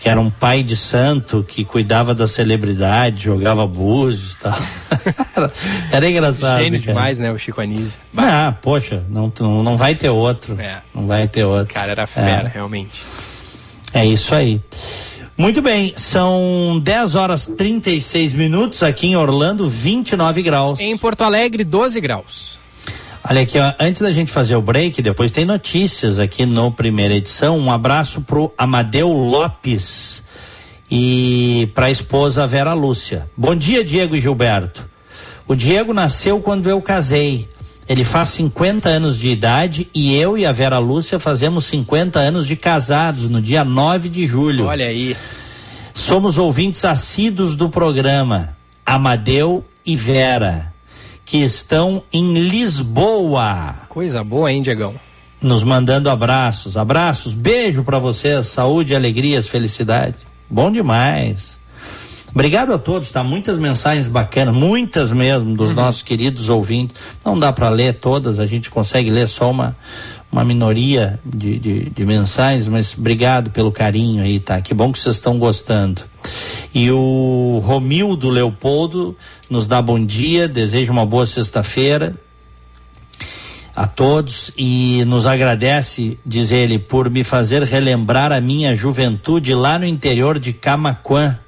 [0.00, 4.58] Que era um pai de santo que cuidava da celebridade, jogava búzios e tal.
[5.36, 5.52] era,
[5.92, 6.62] era engraçado.
[6.62, 6.92] Gênio cara.
[6.92, 7.30] demais, né?
[7.30, 7.98] O Chico Anísio.
[8.16, 10.58] Ah, poxa, não, não, não vai ter outro.
[10.58, 10.80] É.
[10.94, 11.72] Não vai ter outro.
[11.72, 13.02] O cara era fera, realmente.
[13.92, 14.60] É isso aí.
[15.36, 20.78] Muito bem, são 10 horas 36 minutos aqui em Orlando, 29 graus.
[20.78, 22.58] Em Porto Alegre, 12 graus.
[23.28, 27.14] Olha aqui, ó, antes da gente fazer o break, depois tem notícias aqui no primeira
[27.14, 27.58] edição.
[27.58, 30.22] Um abraço pro Amadeu Lopes
[30.88, 33.28] e pra esposa Vera Lúcia.
[33.36, 34.88] Bom dia, Diego e Gilberto.
[35.48, 37.48] O Diego nasceu quando eu casei.
[37.88, 42.46] Ele faz 50 anos de idade e eu e a Vera Lúcia fazemos 50 anos
[42.46, 44.66] de casados no dia 9 de julho.
[44.66, 45.14] Olha aí.
[45.92, 48.56] Somos ouvintes assíduos do programa
[48.86, 50.72] Amadeu e Vera,
[51.24, 54.94] que estão em Lisboa, Coisa boa, hein, Diegão?
[55.40, 56.76] nos mandando abraços.
[56.76, 60.16] Abraços, beijo pra vocês, saúde, alegrias, felicidade.
[60.48, 61.58] Bom demais.
[62.34, 63.22] Obrigado a todos, tá?
[63.22, 66.96] Muitas mensagens bacanas, muitas mesmo, dos nossos queridos ouvintes.
[67.24, 69.76] Não dá para ler todas, a gente consegue ler só uma,
[70.32, 74.60] uma minoria de, de, de mensagens, mas obrigado pelo carinho aí, tá?
[74.60, 76.02] Que bom que vocês estão gostando.
[76.74, 79.16] E o Romildo Leopoldo
[79.48, 82.16] nos dá bom dia, deseja uma boa sexta-feira
[83.76, 89.78] a todos e nos agradece, diz ele, por me fazer relembrar a minha juventude lá
[89.78, 91.43] no interior de Camaquã, aí.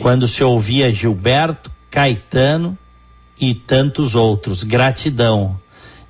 [0.00, 2.76] Quando se ouvia Gilberto, Caetano
[3.40, 4.62] e tantos outros.
[4.62, 5.58] Gratidão,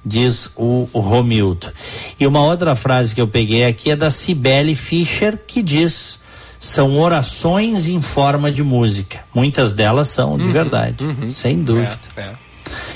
[0.05, 1.73] diz o, o Romildo.
[2.19, 6.19] E uma outra frase que eu peguei aqui é da Cibele Fischer, que diz:
[6.59, 9.21] são orações em forma de música.
[9.35, 11.99] Muitas delas são de verdade, sem dúvida.
[12.17, 12.46] É, é.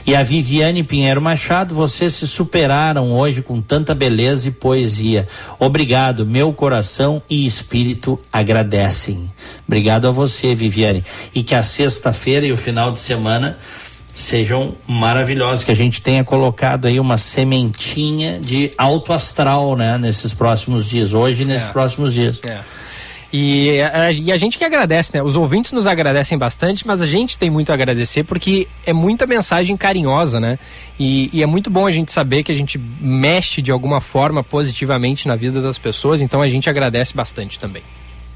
[0.07, 5.29] E a Viviane Pinheiro Machado, vocês se superaram hoje com tanta beleza e poesia.
[5.59, 9.31] Obrigado, meu coração e espírito agradecem.
[9.67, 11.05] Obrigado a você, Viviane.
[11.35, 13.59] E que a sexta-feira e o final de semana
[14.13, 20.35] sejam maravilhosos, que a gente tenha colocado aí uma sementinha de alto astral, né, nesses
[20.35, 21.73] próximos dias, hoje e nesses É.
[21.73, 22.41] próximos dias.
[22.45, 22.61] É.
[23.33, 25.23] E a, e a gente que agradece, né?
[25.23, 29.27] Os ouvintes nos agradecem bastante, mas a gente tem muito a agradecer porque é muita
[29.27, 30.59] mensagem carinhosa, né?
[30.99, 34.43] E, e é muito bom a gente saber que a gente mexe de alguma forma
[34.43, 37.83] positivamente na vida das pessoas, então a gente agradece bastante também.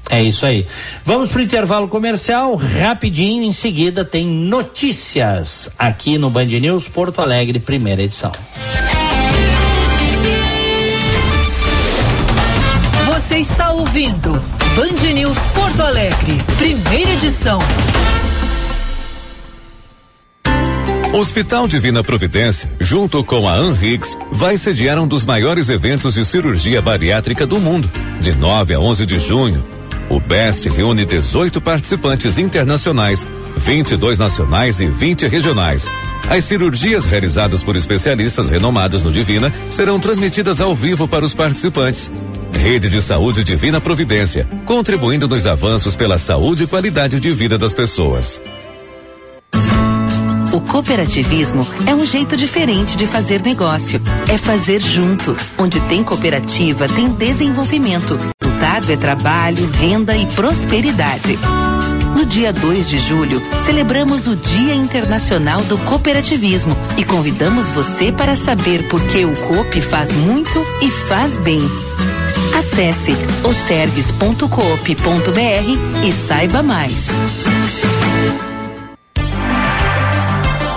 [0.09, 0.65] É isso aí.
[1.03, 7.59] Vamos pro intervalo comercial, rapidinho, em seguida tem notícias aqui no Band News Porto Alegre,
[7.59, 8.31] primeira edição.
[13.07, 14.39] Você está ouvindo
[14.75, 17.59] Band News Porto Alegre, primeira edição.
[21.13, 26.81] Hospital Divina Providência, junto com a Anrix, vai sediar um dos maiores eventos de cirurgia
[26.81, 29.65] bariátrica do mundo, de 9 a 11 de junho.
[30.09, 35.89] O BEST reúne 18 participantes internacionais, 22 nacionais e 20 regionais.
[36.29, 42.11] As cirurgias realizadas por especialistas renomados no Divina serão transmitidas ao vivo para os participantes.
[42.55, 47.73] Rede de Saúde Divina Providência, contribuindo nos avanços pela saúde e qualidade de vida das
[47.73, 48.41] pessoas.
[50.51, 54.01] O cooperativismo é um jeito diferente de fazer negócio.
[54.29, 55.35] É fazer junto.
[55.57, 58.17] Onde tem cooperativa, tem desenvolvimento.
[58.41, 61.37] Resultado é trabalho, renda e prosperidade.
[62.15, 68.37] No dia 2 de julho, celebramos o Dia Internacional do Cooperativismo e convidamos você para
[68.37, 71.59] saber por que o COP faz muito e faz bem.
[72.57, 73.11] Acesse
[73.43, 77.05] osergues.coop.br e saiba mais.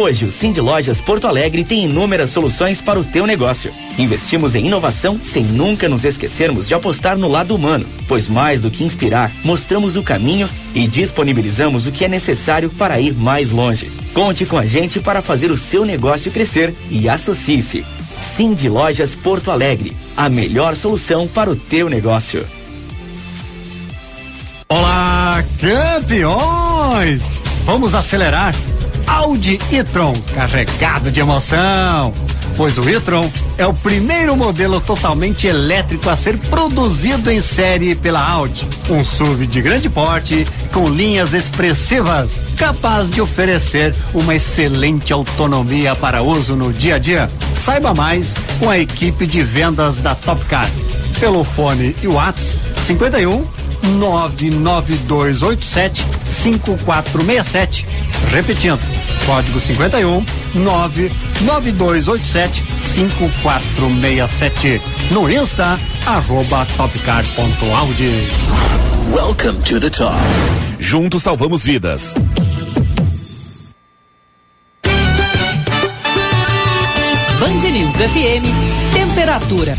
[0.00, 3.70] Hoje, o Cindy Lojas Porto Alegre tem inúmeras soluções para o teu negócio.
[3.98, 8.70] Investimos em inovação sem nunca nos esquecermos de apostar no lado humano, pois mais do
[8.70, 13.92] que inspirar, mostramos o caminho e disponibilizamos o que é necessário para ir mais longe.
[14.14, 17.84] Conte com a gente para fazer o seu negócio crescer e associe-se.
[18.22, 22.46] Cindy Lojas Porto Alegre, a melhor solução para o teu negócio.
[24.66, 27.20] Olá, campeões!
[27.66, 28.54] Vamos acelerar.
[29.20, 32.14] Audi e-tron, carregado de emoção.
[32.56, 38.26] Pois o e-tron é o primeiro modelo totalmente elétrico a ser produzido em série pela
[38.26, 38.66] Audi.
[38.88, 46.22] Um SUV de grande porte, com linhas expressivas, capaz de oferecer uma excelente autonomia para
[46.22, 47.28] uso no dia a dia.
[47.62, 50.70] Saiba mais com a equipe de vendas da Top Car.
[51.20, 53.44] Pelo fone e WhatsApp 51
[53.98, 56.06] 99287
[56.42, 57.86] 5467.
[58.30, 58.80] Repetindo,
[59.30, 60.24] código 51
[60.54, 64.82] 99287 5467.
[65.12, 68.26] No Insta, arroba topcar.audi.
[69.14, 70.16] Welcome to the top.
[70.80, 72.12] Juntos salvamos vidas.
[77.38, 78.48] Band News FM,
[78.92, 79.76] temperatura.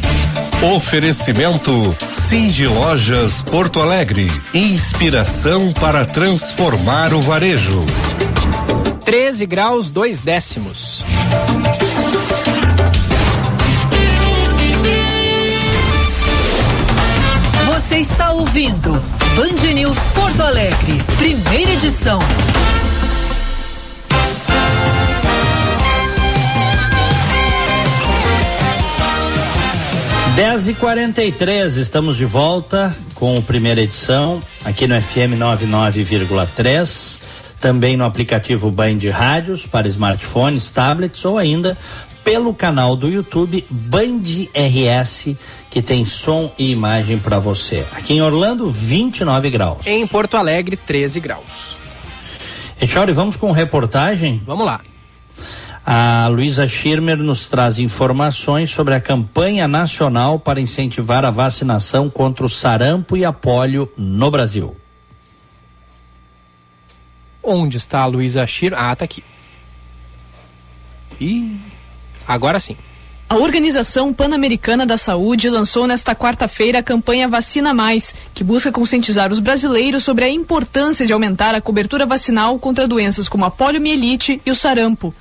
[0.76, 4.32] Oferecimento Cindy Lojas Porto Alegre.
[4.53, 7.82] Inspiração para transformar o varejo.
[9.11, 11.03] 13 graus, 2 décimos.
[17.65, 18.91] Você está ouvindo
[19.35, 22.19] Band News Porto Alegre, primeira edição.
[30.38, 35.35] Dez e quarenta e três, estamos de volta com a primeira edição aqui no FM
[35.38, 37.19] 99,3,
[37.61, 41.77] também no aplicativo Band Rádios para smartphones, tablets ou ainda
[42.23, 44.23] pelo canal do YouTube Band
[44.53, 45.35] RS,
[45.69, 47.85] que tem som e imagem para você.
[47.93, 49.85] Aqui em Orlando, 29 graus.
[49.85, 51.77] Em Porto Alegre, 13 graus.
[52.81, 54.41] Echauri, vamos com reportagem?
[54.45, 54.81] Vamos lá.
[55.85, 62.45] A Luísa Schirmer nos traz informações sobre a campanha nacional para incentivar a vacinação contra
[62.45, 64.80] o sarampo e a polio no Brasil.
[67.43, 68.80] Onde está a Luísa Schirmer?
[68.80, 69.23] Ah, tá aqui.
[71.19, 71.57] E
[72.27, 72.77] agora sim.
[73.31, 79.31] A Organização Pan-Americana da Saúde lançou nesta quarta-feira a campanha Vacina Mais, que busca conscientizar
[79.31, 84.41] os brasileiros sobre a importância de aumentar a cobertura vacinal contra doenças como a poliomielite
[84.45, 85.13] e o sarampo.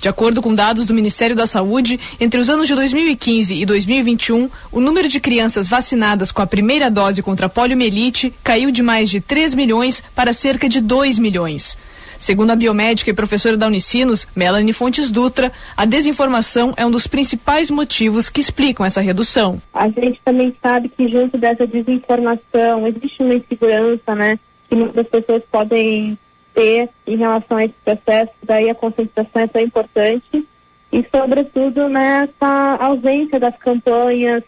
[0.00, 4.48] De acordo com dados do Ministério da Saúde, entre os anos de 2015 e 2021,
[4.70, 9.10] o número de crianças vacinadas com a primeira dose contra a poliomielite caiu de mais
[9.10, 11.76] de 3 milhões para cerca de 2 milhões.
[12.16, 17.06] Segundo a biomédica e professora da Unicinos, Melanie Fontes Dutra, a desinformação é um dos
[17.06, 19.60] principais motivos que explicam essa redução.
[19.72, 24.38] A gente também sabe que junto dessa desinformação existe uma insegurança, né?
[24.68, 26.18] Que muitas pessoas podem
[26.58, 30.44] ter em relação a esse processo, daí a conscientização é tão importante
[30.92, 34.42] e sobretudo nessa ausência das campanhas,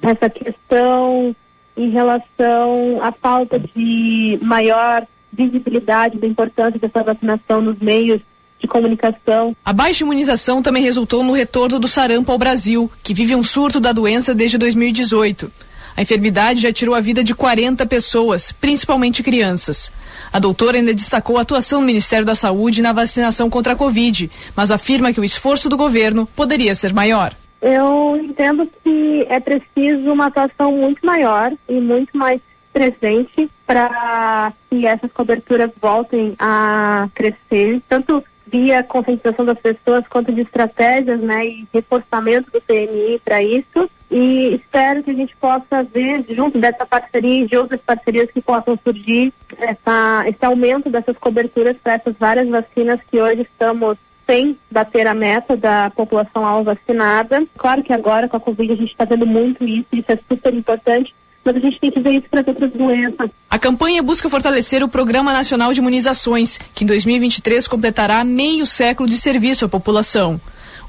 [0.00, 1.34] essa questão
[1.76, 8.20] em relação à falta de maior visibilidade da importância dessa vacinação nos meios
[8.60, 9.56] de comunicação.
[9.64, 13.80] A baixa imunização também resultou no retorno do sarampo ao Brasil, que vive um surto
[13.80, 15.50] da doença desde 2018.
[15.96, 19.90] A enfermidade já tirou a vida de 40 pessoas, principalmente crianças.
[20.32, 24.30] A doutora ainda destacou a atuação do Ministério da Saúde na vacinação contra a Covid,
[24.56, 27.34] mas afirma que o esforço do governo poderia ser maior.
[27.60, 32.40] Eu entendo que é preciso uma atuação muito maior e muito mais
[32.72, 40.40] presente para que essas coberturas voltem a crescer, tanto via conscientização das pessoas quanto de
[40.40, 43.90] estratégias, né, e reforçamento do PMI para isso.
[44.10, 48.40] E espero que a gente possa ver, junto dessa parceria e de outras parcerias que
[48.40, 53.96] possam surgir, essa, esse aumento dessas coberturas para essas várias vacinas que hoje estamos
[54.26, 57.44] sem bater a meta da população alvo vacinada.
[57.56, 60.54] Claro que agora com a Covid a gente está vendo muito isso, isso é super
[60.54, 61.14] importante,
[61.44, 63.30] mas a gente tem que ver isso para outras doenças.
[63.48, 69.08] A campanha busca fortalecer o Programa Nacional de Imunizações, que em 2023 completará meio século
[69.08, 70.40] de serviço à população.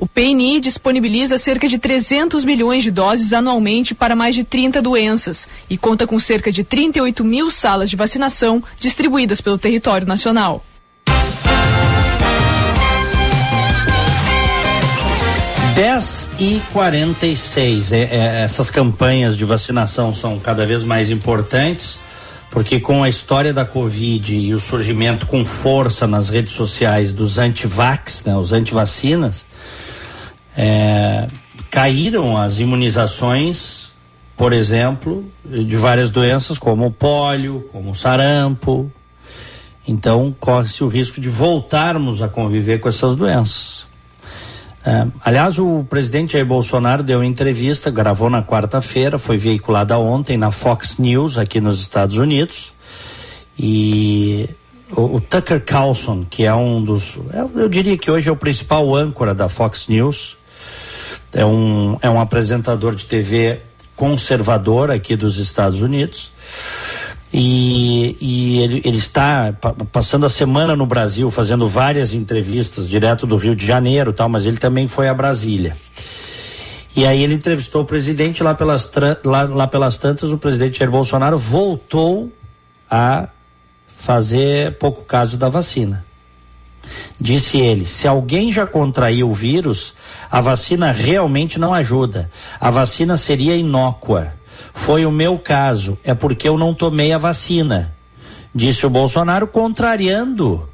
[0.02, 5.48] O PNI disponibiliza cerca de 300 milhões de doses anualmente para mais de 30 doenças
[5.70, 10.66] e conta com cerca de 38 mil salas de vacinação distribuídas pelo território nacional.
[15.76, 17.92] Dez e 46.
[17.92, 22.00] É, é, essas campanhas de vacinação são cada vez mais importantes,
[22.50, 27.38] porque com a história da Covid e o surgimento com força nas redes sociais dos
[27.38, 29.46] antivax, né, os antivacinas,
[30.56, 31.28] é,
[31.70, 33.90] caíram as imunizações,
[34.36, 38.92] por exemplo, de várias doenças como o pólio, como o sarampo.
[39.88, 43.88] Então corre-se o risco de voltarmos a conviver com essas doenças.
[44.84, 50.50] É, aliás, o presidente Jair Bolsonaro deu entrevista, gravou na quarta-feira, foi veiculada ontem na
[50.50, 52.74] Fox News aqui nos Estados Unidos.
[53.58, 54.50] E
[54.96, 58.36] o, o Tucker Carlson, que é um dos, eu, eu, diria que hoje é o
[58.36, 60.38] principal âncora da Fox News,
[61.34, 63.62] é um, é um apresentador de TV
[63.96, 66.32] conservador aqui dos Estados Unidos.
[67.34, 73.26] E, e ele, ele, está pa, passando a semana no Brasil, fazendo várias entrevistas direto
[73.26, 75.78] do Rio de Janeiro, tal, mas ele também foi a Brasília.
[76.94, 78.90] E aí ele entrevistou o presidente lá pelas,
[79.24, 82.30] lá, lá pelas tantas, o presidente Jair Bolsonaro voltou
[82.90, 83.30] a
[83.88, 86.06] fazer pouco caso da vacina.
[87.20, 89.94] Disse ele: se alguém já contraiu o vírus,
[90.30, 92.30] a vacina realmente não ajuda.
[92.60, 94.34] A vacina seria inócua.
[94.74, 97.94] Foi o meu caso, é porque eu não tomei a vacina.
[98.54, 100.70] Disse o Bolsonaro, contrariando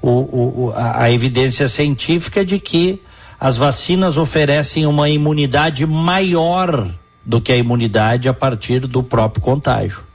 [0.00, 3.02] o, o, a, a evidência científica de que
[3.40, 6.92] as vacinas oferecem uma imunidade maior
[7.24, 10.07] do que a imunidade a partir do próprio contágio.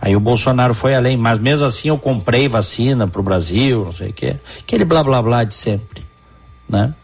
[0.00, 3.92] Aí o Bolsonaro foi além, mas mesmo assim eu comprei vacina para o Brasil, não
[3.92, 4.36] sei o quê.
[4.58, 6.04] Aquele blá blá blá de sempre.
[6.68, 6.94] Né?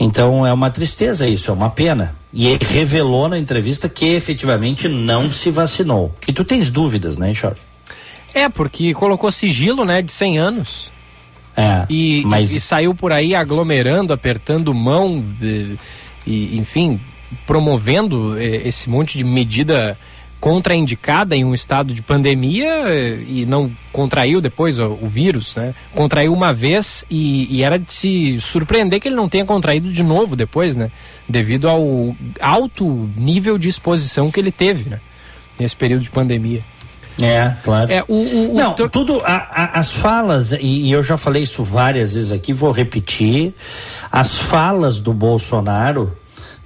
[0.00, 2.14] Então é uma tristeza isso, é uma pena.
[2.32, 6.12] E ele revelou na entrevista que efetivamente não se vacinou.
[6.26, 7.60] E tu tens dúvidas, né, Charles?
[8.34, 10.92] É, porque colocou sigilo, né, de 100 anos.
[11.56, 12.50] É, e, mas...
[12.50, 15.22] e, e saiu por aí aglomerando, apertando mão,
[16.26, 16.98] e, enfim,
[17.46, 19.98] promovendo eh, esse monte de medida
[20.42, 25.72] contraindicada em um estado de pandemia eh, e não contraiu depois o, o vírus, né?
[25.94, 30.02] Contraiu uma vez e, e, era de se surpreender que ele não tenha contraído de
[30.02, 30.90] novo depois, né?
[31.28, 34.98] Devido ao alto nível de exposição que ele teve, né?
[35.56, 36.64] Nesse período de pandemia.
[37.20, 37.92] É, claro.
[37.92, 38.88] É, o, o, não, o...
[38.88, 40.56] tudo, a, a, as falas, e,
[40.86, 43.54] e eu já falei isso várias vezes aqui, vou repetir,
[44.10, 46.12] as falas do Bolsonaro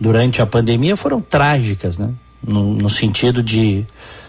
[0.00, 2.08] durante a pandemia foram trágicas, né?
[2.46, 3.86] No, no sentido de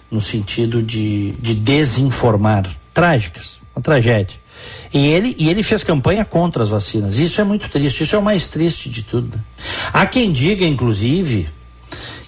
[0.09, 4.39] no sentido de, de desinformar, trágicas, uma tragédia.
[4.93, 7.17] E ele, e ele fez campanha contra as vacinas.
[7.17, 9.35] Isso é muito triste, isso é o mais triste de tudo.
[9.35, 9.43] Né?
[9.93, 11.47] Há quem diga, inclusive,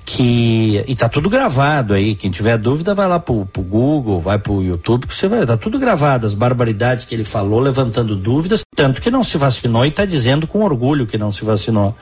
[0.05, 0.83] que.
[0.87, 2.15] E tá tudo gravado aí.
[2.15, 5.45] Quem tiver dúvida, vai lá pro, pro Google, vai pro YouTube, que você vai.
[5.45, 9.85] Tá tudo gravado, as barbaridades que ele falou, levantando dúvidas, tanto que não se vacinou
[9.85, 11.95] e tá dizendo com orgulho que não se vacinou.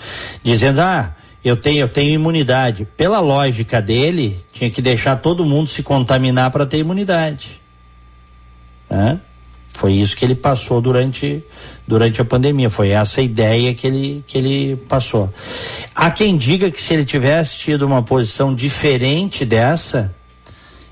[0.44, 1.16] Dizendo, ah
[1.48, 2.88] eu tenho, eu tenho imunidade.
[2.98, 7.62] Pela lógica dele, tinha que deixar todo mundo se contaminar para ter imunidade.
[8.90, 9.20] Né?
[9.74, 11.44] Foi isso que ele passou durante,
[11.88, 12.70] durante a pandemia.
[12.70, 15.32] Foi essa ideia que ele, que ele passou.
[15.94, 20.14] Há quem diga que se ele tivesse tido uma posição diferente dessa,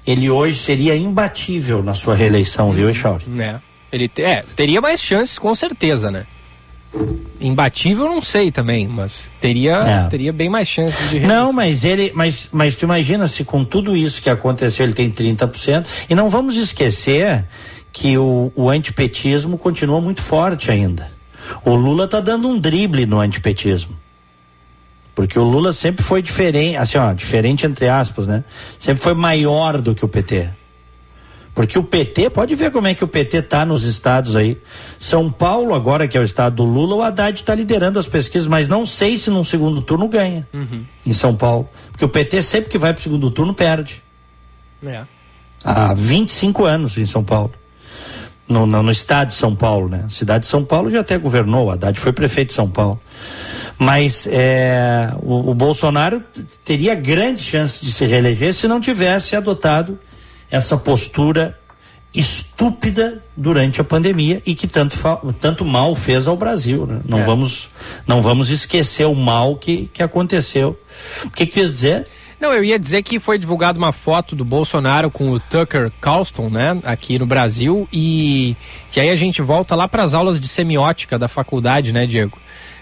[0.06, 3.26] ele hoje seria imbatível na sua reeleição, viu, Echauri?
[3.40, 3.60] É.
[3.92, 6.28] Ele te, é, teria mais chances, com certeza, né?
[7.40, 10.08] Imbatível não sei também, mas teria, é.
[10.08, 13.96] teria bem mais chances de Não, mas ele, mas, mas tu imagina se com tudo
[13.96, 17.46] isso que aconteceu ele tem 30%, e não vamos esquecer
[17.92, 21.12] que o, o antipetismo continua muito forte ainda.
[21.64, 23.96] O Lula tá dando um drible no antipetismo.
[25.14, 28.44] Porque o Lula sempre foi diferente, assim, ó, diferente entre aspas, né?
[28.78, 30.50] Sempre foi maior do que o PT.
[31.56, 34.62] Porque o PT, pode ver como é que o PT tá nos estados aí.
[35.00, 38.46] São Paulo, agora que é o estado do Lula, o Haddad está liderando as pesquisas,
[38.46, 40.84] mas não sei se num segundo turno ganha uhum.
[41.06, 41.70] em São Paulo.
[41.94, 44.04] Porque o PT sempre que vai para o segundo turno perde.
[44.86, 45.04] É.
[45.64, 47.54] Há 25 anos em São Paulo.
[48.50, 50.04] No, no, no, estado de São Paulo, né?
[50.06, 53.00] A cidade de São Paulo já até governou, Haddad foi prefeito de São Paulo.
[53.80, 56.22] Mas é, o, o, Bolsonaro
[56.66, 59.98] teria grandes chances de se reeleger se não tivesse adotado
[60.50, 61.58] essa postura
[62.14, 64.98] estúpida durante a pandemia e que tanto,
[65.40, 66.86] tanto mal fez ao Brasil.
[66.86, 67.02] Né?
[67.06, 67.24] Não, é.
[67.24, 67.70] vamos,
[68.08, 70.80] não vamos esquecer o mal que, que aconteceu.
[71.26, 72.08] O que, que quis dizer?
[72.40, 76.50] Não, eu ia dizer que foi divulgada uma foto do Bolsonaro com o Tucker Carlson,
[76.50, 78.56] né, aqui no Brasil, e
[78.92, 82.38] que aí a gente volta lá para as aulas de semiótica da faculdade, né, Diego?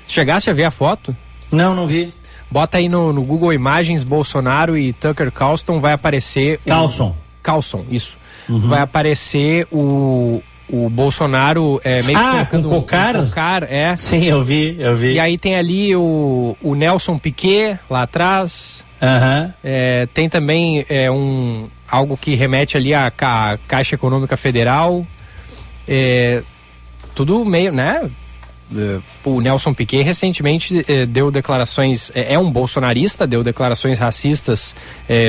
[0.07, 1.15] Chegasse a ver a foto?
[1.52, 2.14] Não, não vi.
[2.49, 6.60] Bota aí no, no Google Imagens Bolsonaro e Tucker Carlson, vai aparecer.
[6.65, 7.15] Carlson.
[7.19, 7.22] O...
[7.44, 8.18] Carlson, isso.
[8.49, 8.60] Uhum.
[8.60, 13.15] Vai aparecer o, o Bolsonaro é, meio ah, com cocar?
[13.15, 13.95] Um cocar, é.
[13.95, 15.14] Sim, eu vi, eu vi.
[15.14, 18.84] E aí tem ali o, o Nelson Piquet lá atrás.
[19.02, 19.53] Uhum.
[19.64, 25.02] É, tem também é, um, algo que remete ali à, à Caixa Econômica Federal.
[25.88, 26.41] É,
[27.14, 28.10] tudo meio, né?
[28.76, 34.76] É, o Nelson Piquet recentemente é, deu declarações, é, é, um bolsonarista, deu declarações racistas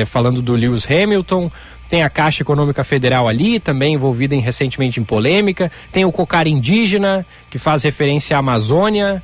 [0.07, 1.51] falando do Lewis Hamilton.
[1.87, 5.71] Tem a Caixa Econômica Federal ali, também envolvida em, recentemente em polêmica.
[5.91, 9.21] Tem o cocar indígena, que faz referência à Amazônia.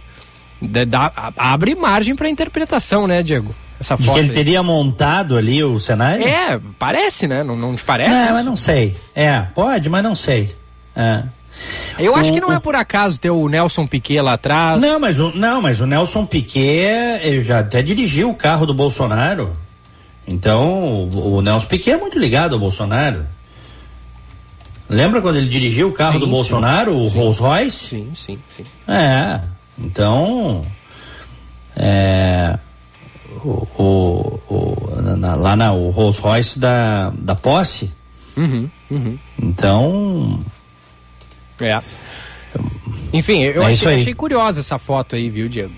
[0.62, 3.56] Dá, abre margem para interpretação, né, Diego?
[3.82, 4.06] essa foto.
[4.06, 4.36] De que ele aí.
[4.36, 6.26] teria montado ali o cenário?
[6.26, 7.44] É, parece, né?
[7.44, 8.12] Não, não te parece?
[8.12, 8.96] É, mas não sei.
[9.14, 10.56] É, pode, mas não sei.
[10.96, 11.24] É.
[12.00, 14.82] Eu acho o, que não é por acaso ter o Nelson Piquet lá atrás.
[14.82, 19.54] Não, mas o, não, mas o Nelson Piquet já até dirigiu o carro do Bolsonaro.
[20.27, 23.26] Então, o, o Nelson Piquet é muito ligado ao Bolsonaro.
[24.88, 27.88] Lembra quando ele dirigiu o carro sim, do Bolsonaro, sim, o Rolls Royce?
[27.88, 28.64] Sim, sim, sim.
[28.88, 29.41] É.
[29.80, 30.61] Então,
[31.76, 32.60] é,
[33.43, 37.91] o, o, o na, lá na o Rolls Royce da, da posse.
[38.35, 39.18] Uhum, uhum.
[39.41, 40.39] Então.
[41.60, 41.81] É.
[43.14, 45.73] Enfim, eu é achei, achei curiosa essa foto aí, viu, Diego?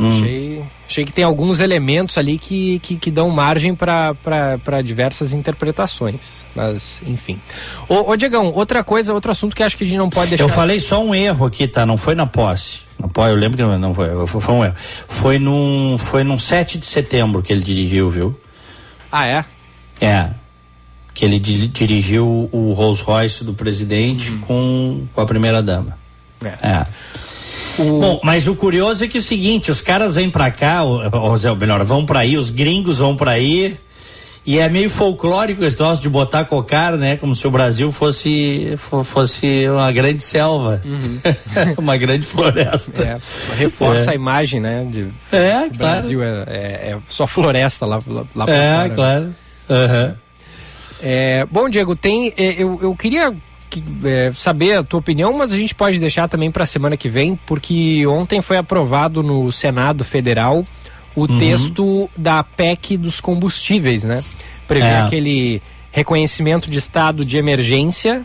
[0.00, 0.16] Hum.
[0.16, 6.40] Achei, achei que tem alguns elementos ali que, que, que dão margem para diversas interpretações.
[6.54, 7.38] Mas, enfim.
[7.86, 10.44] Ô, ô, Diegão, outra coisa, outro assunto que acho que a gente não pode deixar.
[10.44, 11.84] Eu falei só um erro aqui, tá?
[11.84, 12.80] Não foi na posse.
[12.98, 14.74] Na posse, eu lembro que não, não foi, foi um erro.
[15.06, 18.40] Foi num, foi num 7 de setembro que ele dirigiu, viu?
[19.12, 19.44] Ah, é?
[20.00, 20.30] É.
[21.12, 24.38] Que ele di, dirigiu o Rolls Royce do presidente uhum.
[24.38, 25.98] com, com a primeira dama.
[26.42, 26.68] É.
[26.68, 26.86] é.
[27.80, 28.00] O...
[28.00, 31.00] Bom, mas o curioso é que é o seguinte, os caras vêm pra cá, ou,
[31.00, 33.78] ou melhor, vão pra aí, os gringos vão pra aí,
[34.46, 37.16] e é meio folclórico esse troço de botar cocar, né?
[37.16, 38.74] Como se o Brasil fosse,
[39.04, 40.82] fosse uma grande selva.
[40.84, 41.20] Uhum.
[41.78, 43.02] uma grande floresta.
[43.02, 43.18] É,
[43.58, 44.12] reforça é.
[44.12, 44.86] a imagem, né?
[44.88, 45.76] De, é, o claro.
[45.76, 48.94] Brasil é, é, é, só floresta lá, lá, lá É, fora, né?
[48.94, 49.24] claro.
[49.24, 50.16] Né?
[51.02, 51.46] Uhum.
[51.50, 52.32] Bom, Diego, tem.
[52.36, 53.34] É, eu, eu queria
[53.70, 56.96] que, é, saber a tua opinião, mas a gente pode deixar também para a semana
[56.96, 60.64] que vem, porque ontem foi aprovado no Senado Federal
[61.14, 61.38] o uhum.
[61.38, 64.22] texto da PEC dos combustíveis, né?
[64.66, 65.00] Prevê é.
[65.00, 68.22] aquele reconhecimento de estado de emergência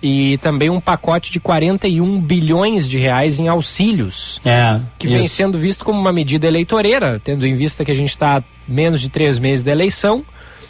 [0.00, 5.16] e também um pacote de 41 bilhões de reais em auxílios, é, que isso.
[5.16, 9.00] vem sendo visto como uma medida eleitoreira, tendo em vista que a gente está menos
[9.00, 10.24] de três meses da eleição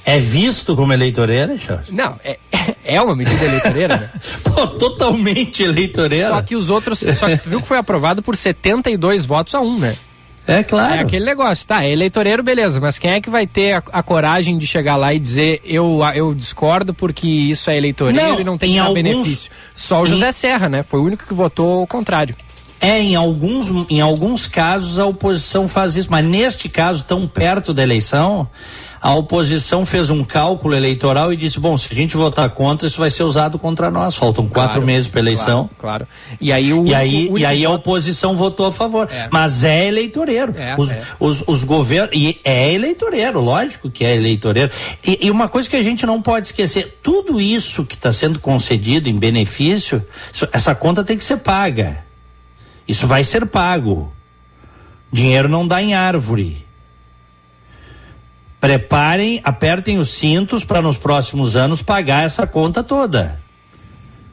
[0.08, 1.92] é visto como eleitoreira, Jorge?
[1.92, 2.38] Não, é,
[2.82, 4.10] é uma medida eleitoreira, né?
[4.42, 6.28] Pô, totalmente eleitoreira.
[6.28, 7.00] Só que os outros.
[7.00, 9.94] Só que tu viu que foi aprovado por 72 votos a um, né?
[10.46, 10.94] É claro.
[10.94, 11.84] É aquele negócio, tá?
[11.84, 15.12] É eleitoreiro, beleza, mas quem é que vai ter a, a coragem de chegar lá
[15.12, 19.50] e dizer eu, eu discordo porque isso é eleitoreiro não, e não tem alguns, benefício?
[19.76, 20.32] Só o José em...
[20.32, 20.82] Serra, né?
[20.82, 22.34] Foi o único que votou o contrário.
[22.80, 27.74] É, em alguns, em alguns casos a oposição faz isso, mas neste caso, tão perto
[27.74, 28.48] da eleição,
[29.00, 32.98] a oposição fez um cálculo eleitoral e disse: bom, se a gente votar contra, isso
[32.98, 34.16] vai ser usado contra nós.
[34.16, 35.70] Faltam quatro claro, meses para eleição.
[35.78, 39.08] Claro, claro, E aí, o, e aí, o, e aí a oposição votou a favor.
[39.10, 39.28] É.
[39.30, 40.54] Mas é eleitoreiro.
[40.56, 41.02] É, os, é.
[41.18, 42.14] os, os governos.
[42.14, 44.70] E é eleitoreiro, lógico que é eleitoreiro.
[45.06, 48.40] E, e, uma coisa que a gente não pode esquecer: tudo isso que está sendo
[48.40, 50.04] concedido em benefício,
[50.52, 52.04] essa conta tem que ser paga.
[52.86, 54.12] Isso vai ser pago.
[55.12, 56.67] Dinheiro não dá em árvore
[58.60, 63.40] preparem, apertem os cintos para nos próximos anos pagar essa conta toda.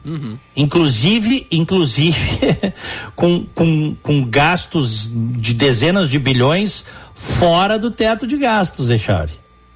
[0.04, 0.38] Uhum.
[0.54, 2.38] Inclusive, inclusive
[3.16, 6.84] com, com, com gastos de dezenas de bilhões
[7.14, 9.32] fora do teto de gastos, Echauri.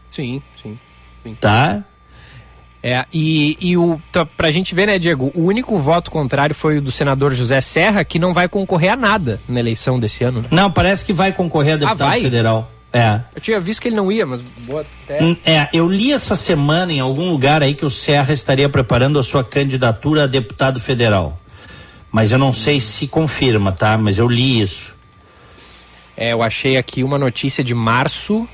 [0.09, 0.79] Sim, sim,
[1.23, 1.35] sim.
[1.41, 1.85] Tá?
[2.83, 6.79] É, e, e o, tá, pra gente ver, né, Diego, o único voto contrário foi
[6.79, 10.43] o do senador José Serra, que não vai concorrer a nada na eleição desse ano.
[10.43, 10.49] Né?
[10.51, 12.71] Não, parece que vai concorrer a deputado ah, federal.
[12.93, 13.21] É.
[13.37, 15.23] Eu tinha visto que ele não ia, mas boa até.
[15.23, 19.19] Hum, É, eu li essa semana em algum lugar aí que o Serra estaria preparando
[19.19, 21.39] a sua candidatura a deputado federal.
[22.11, 23.97] Mas eu não sei se confirma, tá?
[23.97, 24.93] Mas eu li isso.
[26.17, 28.49] É, eu achei aqui uma notícia de março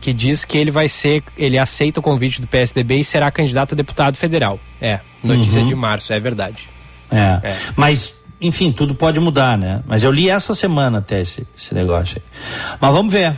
[0.00, 3.74] que diz que ele vai ser, ele aceita o convite do PSDB e será candidato
[3.74, 4.58] a deputado federal.
[4.80, 5.66] É, notícia Uhum.
[5.66, 6.68] de março, é verdade.
[7.10, 7.50] É.
[7.50, 7.56] É.
[7.76, 9.80] Mas, enfim, tudo pode mudar, né?
[9.86, 12.76] Mas eu li essa semana até esse, esse negócio aí.
[12.80, 13.34] Mas vamos ver.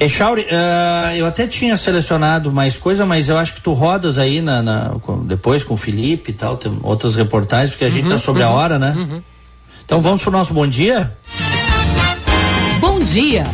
[0.00, 4.40] Echauri, ah, eu até tinha selecionado mais coisa, mas eu acho que tu rodas aí
[4.40, 8.08] na, na- com- depois com o Felipe e tal, tem outras reportagens, porque a gente
[8.08, 9.22] tá sobre a uhum, hora, né?
[9.84, 11.16] Então vamos pro nosso bom dia?
[12.80, 13.44] Bom dia!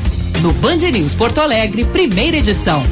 [0.40, 2.82] No Band News Porto Alegre, primeira edição.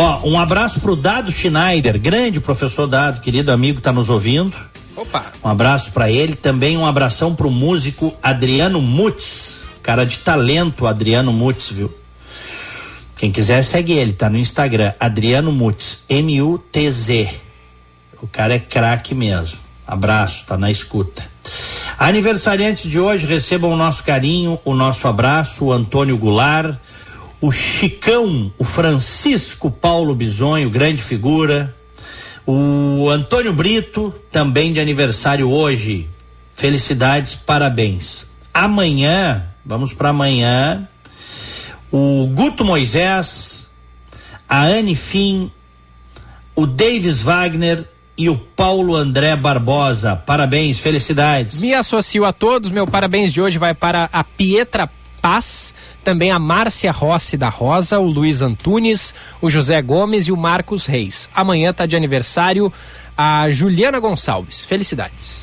[0.00, 4.56] Ó, um abraço pro Dado Schneider, grande professor Dado, querido amigo, tá nos ouvindo.
[4.96, 5.26] Opa!
[5.44, 11.34] Um abraço pra ele, também um abração pro músico Adriano Mutz, cara de talento, Adriano
[11.34, 11.94] Mutz, viu?
[13.14, 17.34] Quem quiser segue ele, tá no Instagram, Adriano Mutz, M-U-T-Z.
[18.22, 19.58] O cara é craque mesmo.
[19.86, 21.28] Abraço, tá na escuta.
[21.98, 26.78] Aniversariantes de hoje, recebam o nosso carinho, o nosso abraço, o Antônio Goulart,
[27.40, 31.74] o Chicão, o Francisco Paulo Bisonho, grande figura,
[32.46, 36.08] o Antônio Brito, também de aniversário hoje.
[36.52, 38.28] Felicidades, parabéns.
[38.52, 40.86] Amanhã, vamos para amanhã,
[41.90, 43.68] o Guto Moisés,
[44.48, 45.50] a Anne Fim,
[46.54, 47.88] o Davis Wagner
[48.18, 50.14] e o Paulo André Barbosa.
[50.14, 51.60] Parabéns, felicidades.
[51.62, 54.90] Me associo a todos, meu parabéns de hoje vai para a Pietra
[55.22, 55.74] Paz,
[56.04, 60.86] também a Márcia Rossi da Rosa, o Luiz Antunes, o José Gomes e o Marcos
[60.86, 61.28] Reis.
[61.34, 62.72] Amanhã tá de aniversário
[63.16, 64.64] a Juliana Gonçalves.
[64.64, 65.40] Felicidades.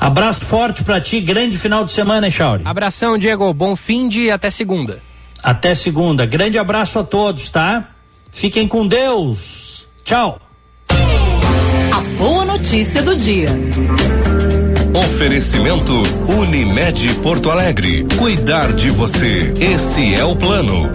[0.00, 2.62] Abraço forte pra ti, grande final de semana, hein, Chauri?
[2.64, 3.52] Abração, Diego.
[3.52, 5.02] Bom fim de até segunda.
[5.42, 6.24] Até segunda.
[6.24, 7.88] Grande abraço a todos, tá?
[8.30, 9.88] Fiquem com Deus.
[10.04, 10.40] Tchau.
[10.88, 13.50] A boa notícia do dia.
[14.98, 15.92] Oferecimento
[16.28, 18.04] Unimed Porto Alegre.
[18.18, 19.54] Cuidar de você.
[19.60, 20.90] Esse é o plano.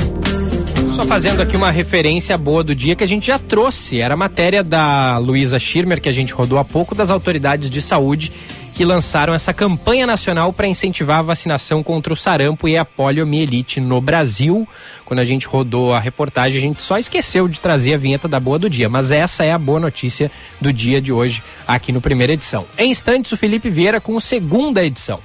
[0.93, 4.01] Só fazendo aqui uma referência boa do dia que a gente já trouxe.
[4.01, 7.81] Era a matéria da Luísa Schirmer, que a gente rodou há pouco, das autoridades de
[7.81, 8.33] saúde
[8.73, 13.79] que lançaram essa campanha nacional para incentivar a vacinação contra o sarampo e a poliomielite
[13.79, 14.67] no Brasil.
[15.05, 18.39] Quando a gente rodou a reportagem, a gente só esqueceu de trazer a vinheta da
[18.39, 22.01] boa do dia, mas essa é a boa notícia do dia de hoje aqui no
[22.01, 22.65] primeira edição.
[22.77, 25.19] Em instantes, o Felipe Vieira com a segunda edição.